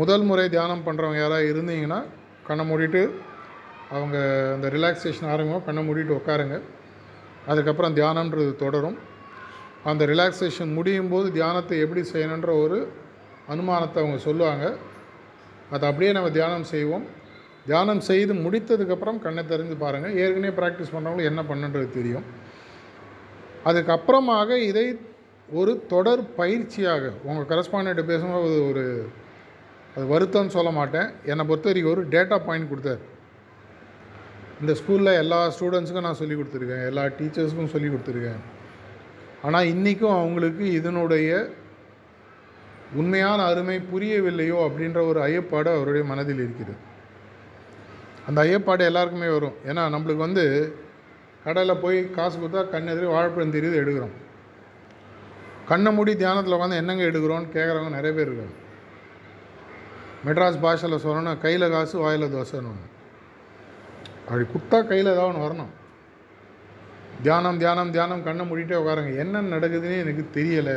[0.00, 1.98] முதல் முறை தியானம் பண்ணுறவங்க யாராவது இருந்தீங்கன்னா
[2.46, 3.02] கண்ணை மூடிட்டு
[3.96, 4.16] அவங்க
[4.54, 6.56] அந்த ரிலாக்ஸேஷன் ஆரம்பிக்கும் கண்ணை மூடிட்டு உட்காருங்க.
[7.50, 8.96] அதுக்கப்புறம் தியானம்ன்றது தொடரும்.
[9.90, 12.78] அந்த ரிலாக்ஸேஷன் முடியும் போது தியானத்தை எப்படி செய்யணுன்ற ஒரு
[13.52, 14.64] அனுமானத்தை அவங்க சொல்லுவாங்க.
[15.74, 17.06] அதை அப்படியே நம்ம தியானம் செய்வோம்.
[17.70, 22.26] தியானம் செய்து முடித்ததுக்கப்புறம் கண்ணை தெரிஞ்சு பாருங்கள் ஏற்கனவே ப்ராக்டிஸ் பண்ணுறவங்களுக்கு என்ன பண்ணுன்றது தெரியும்.
[23.70, 24.86] அதுக்கப்புறமாக இதை
[25.60, 28.84] ஒரு தொடர் பயிற்சியாக உங்கள் கரஸ்பாண்ட்டு பேசும்போது ஒரு
[29.94, 31.08] அது வருத்தம்னு சொல்ல மாட்டேன்.
[31.30, 33.02] என்னை பொறுத்த வரைக்கும் ஒரு டேட்டா பாயிண்ட் கொடுத்தாரு.
[34.60, 36.84] இந்த ஸ்கூலில் எல்லா ஸ்டூடெண்ட்ஸுக்கும் நான் சொல்லி கொடுத்துருக்கேன்.
[36.90, 38.42] எல்லா டீச்சர்ஸுக்கும் சொல்லி கொடுத்துருக்கேன்.
[39.46, 41.30] ஆனால் இன்றைக்கும் அவங்களுக்கு இதனுடைய
[43.00, 46.78] உண்மையான அருமை புரியவில்லையோ அப்படின்ற ஒரு ஐயப்பாடு அவருடைய மனதில் இருக்கிறது.
[48.28, 49.56] அந்த ஐயப்பாடு எல்லாருக்குமே வரும்.
[49.70, 50.44] ஏன்னா நம்மளுக்கு வந்து
[51.44, 54.16] கடையில் போய் காசு கொடுத்தா கண் எதிரே வாழைப்பழம் தெரியுது எடுக்கிறோம்.
[55.70, 58.56] கண்ணை மூடி தியானத்தில் உட்காந்து என்னங்க எடுக்கிறோன்னு கேட்குறவங்க நிறைய பேர் இருக்காங்க.
[60.26, 62.90] மெட்ராஸ் பாஷையில் சொல்லணும்னா கையில் காசு வாயில் தோசைன்னு ஒன்று
[64.26, 65.72] அப்படி குத்தா கையில் ஏதாவது ஒன்று வரணும்.
[67.22, 69.16] தியானம் தியானம் தியானம் கண்ணை மூடிட்டே உட்காருங்க.
[69.16, 70.76] என்ன நடக்குதுன்னு எனக்கு தெரியலை.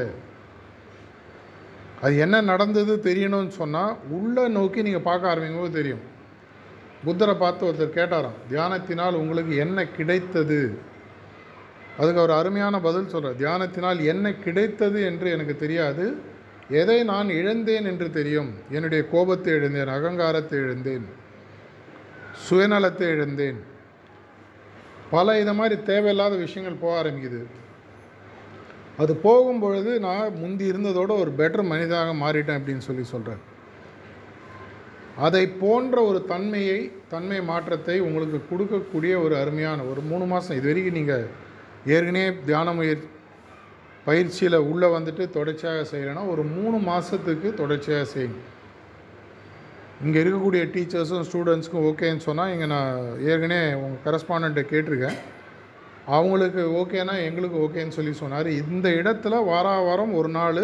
[2.01, 6.03] அது என்ன நடந்தது தெரியணும்னு சொன்னால் உள்ளே நோக்கி நீங்கள் பார்க்க ஆரம்பிக்கும் போது தெரியும்.
[7.05, 10.79] புத்தரை பார்த்து ஒருத்தர் கேட்டாராம் தியானத்தினால் உங்களுக்கு என்ன கிடைத்தது?
[11.97, 15.01] அதுக்கு அவர் அருமையான பதில் சொல்கிறார் தியானத்தினால் என்ன கிடைத்தது?
[15.03, 16.05] என்று எனக்கு தெரியாது.
[16.69, 18.51] எதை நான் இழந்தேன் என்று தெரியும்?
[18.71, 21.05] என்னுடைய கோபத்தை இழந்தேன் அகங்காரத்தை இழந்தேன்
[22.47, 23.59] சுயநலத்தை இழந்தேன்.
[25.11, 27.41] பல இதை மாதிரி தேவையில்லாத விஷயங்கள் போக ஆரம்பிக்குது.
[28.97, 33.43] அது போகும்பொழுது நான் முந்தி இருந்ததோட ஒரு பெட்டர் மனிதனாக மாறிட்டேன் அப்படின்னு சொல்லி சொல்கிறேன்
[35.17, 40.93] அதை போன்ற ஒரு தன்மையை தன்மை மாற்றத்தை உங்களுக்கு கொடுக்கக்கூடிய ஒரு அருமையான ஒரு மூணு மாதம் இது வரைக்கும்
[40.93, 41.25] நீங்கள்
[41.85, 43.07] ஏற்கனவே தியான முயற்சி
[44.07, 48.41] பயிற்சியில் உள்ளே வந்துட்டு தொடர்ச்சியாக செய்யலைன்னா ஒரு மூணு மாதத்துக்கு தொடர்ச்சியாக செய்யுங்க
[50.05, 52.97] இங்கே இருக்கக்கூடிய டீச்சர்ஸும் ஸ்டூடெண்ட்ஸ்க்கும் ஓகேன்னு சொன்னால் இங்கே நான்
[53.29, 55.17] ஏற்கனவே உங்கள் கரஸ்பாண்ட்டை கேட்டிருக்கேன்.
[56.15, 58.49] அவங்களுக்கு ஓகேனா எங்களுக்கு ஓகேன்னு சொல்லி சொன்னார்.
[58.63, 60.61] இந்த இடத்துல வார வாரம் ஒரு நாள்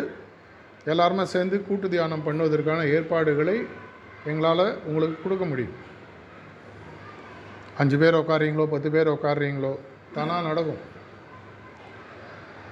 [0.92, 3.56] எல்லாருமே சேர்ந்து கூட்டு தியானம் பண்ணுவதற்கான ஏற்பாடுகளை
[4.32, 5.76] எங்களால் உங்களுக்கு கொடுக்க முடியும்.
[7.82, 9.74] அஞ்சு பேர் உட்காரீங்களோ பத்து பேர் உட்காடுறீங்களோ
[10.16, 10.82] தானாக நடக்கும்.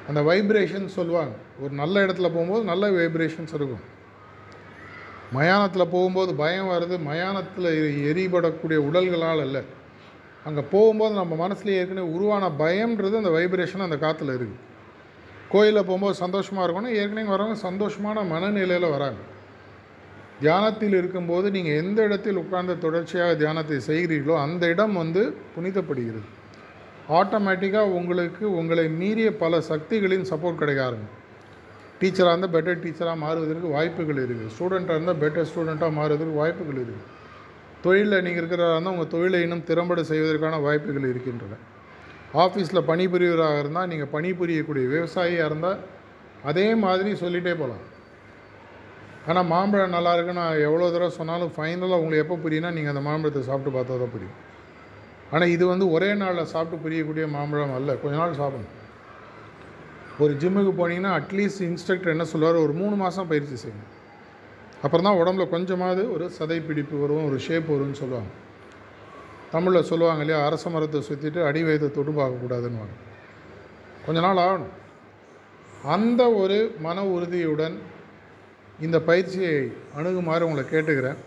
[0.09, 1.33] அந்த வைப்ரேஷன் சொல்லுவாங்க.
[1.63, 3.83] ஒரு நல்ல இடத்துல போகும்போது நல்ல வைப்ரேஷன்ஸ் இருக்கும்.
[5.37, 6.95] மயானத்தில் போகும்போது பயம் வருது.
[7.09, 7.69] மயானத்தில்
[8.11, 9.57] எரிபடக்கூடிய உடல்களால் அல்ல.
[10.47, 14.65] அங்கே போகும்போது நம்ம மனசுலேயே ஏற்கனவே உருவான பயம்ன்றது அந்த வைப்ரேஷன் அந்த காற்றுல இருக்குது
[15.53, 16.95] கோயிலில் போகும்போது சந்தோஷமாக இருக்கணும்.
[17.01, 19.21] ஏற்கனவே வரவங்க சந்தோஷமான மனநிலையில் வராங்க.
[20.41, 25.21] தியானத்தில் இருக்கும்போது நீங்கள் எந்த இடத்தில் உட்கார்ந்து தொடர்ச்சியாக தியானத்தை செய்கிறீர்களோ அந்த இடம் வந்து
[25.55, 26.27] புனிதப்படுகிறது.
[27.17, 31.15] ஆட்டோமேட்டிக்காக உங்களுக்கு உங்களை மீறிய பல சக்திகளின் சப்போர்ட் கிடைக்க ஆரம்பிக்கும்.
[32.01, 37.07] டீச்சராக இருந்தால் பெட்டர் டீச்சராக மாறுவதற்கு வாய்ப்புகள் இருக்குது ஸ்டூடெண்ட்டாக இருந்தால் பெட்டர் ஸ்டூடெண்ட்டாக மாறுவதற்கு வாய்ப்புகள் இருக்குது
[37.83, 41.57] தொழிலில் நீங்கள் இருக்கிறதா இருந்தால் உங்கள் தொழிலை இன்னும் திறம்பட செய்வதற்கான வாய்ப்புகள் இருக்கின்றன.
[42.43, 45.79] ஆஃபீஸில் பணிபுரியவராக இருந்தால் நீங்கள் பணிபுரியக்கூடிய விவசாயியாக இருந்தால்
[46.49, 47.85] அதே மாதிரி சொல்லிகிட்டே போகலாம்
[49.29, 53.41] ஆனால் மாம்பழம் நல்லா இருக்குன்னு நான் எவ்வளோ தடவை சொன்னாலும் ஃபைனலாக உங்களுக்கு எப்போ புரியும்னா நீங்கள் அந்த மாம்பழத்தை
[53.49, 54.37] சாப்பிட்டு பார்த்தா தான் புரியும்.
[55.31, 57.95] ஆனால் இது வந்து ஒரே நாளில் சாப்பிட்டு புரியக்கூடிய மாம்பழம் அல்ல.
[57.95, 58.75] கொஞ்ச நாள் சாப்பிடணும்.
[60.19, 62.55] ஒரு ஜிம்முக்கு போனீங்கன்னா அட்லீஸ்ட் இன்ஸ்ட்ரக்டர் என்ன சொல்லுவார்?
[62.55, 63.91] ஒரு மூணு மாதம் பயிற்சி செய்யணும்.
[64.81, 68.31] அப்புறம் தான் உடம்புல கொஞ்சமாவது ஒரு சதை பிடிப்பு வரும் ஒரு ஷேப் வரும்னு சொல்லுவாங்க.
[69.51, 70.45] தமிழில் சொல்லுவாங்க இல்லையா?
[70.45, 72.83] அரச மரத்தை சுற்றிட்டு அடி வயதை தொட்டு பார்க்கக்கூடாதுன்னு
[74.05, 74.75] கொஞ்ச நாள் ஆகணும்.
[75.83, 77.79] அந்த ஒரு மன உறுதியுடன்
[78.79, 81.19] இந்த பயிற்சியை அணுகுமாறு உங்களை கேட்டுக்கிறேன்.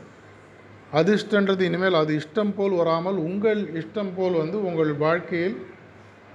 [0.93, 5.57] அதிர்ஷ்டன்றது இனிமேல் அது இஷ்டம் போல் வராமல் உங்கள் இஷ்டம் போல் வந்து உங்கள் வாழ்க்கையில்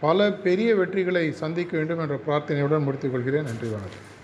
[0.01, 4.16] பல பெரிய வெற்றிகளை சந்திக்க வேண்டும் என்ற பிரார்த்தனையுடன் முடித்துக்கொள்கிறேன் நன்றி வணக்கம்.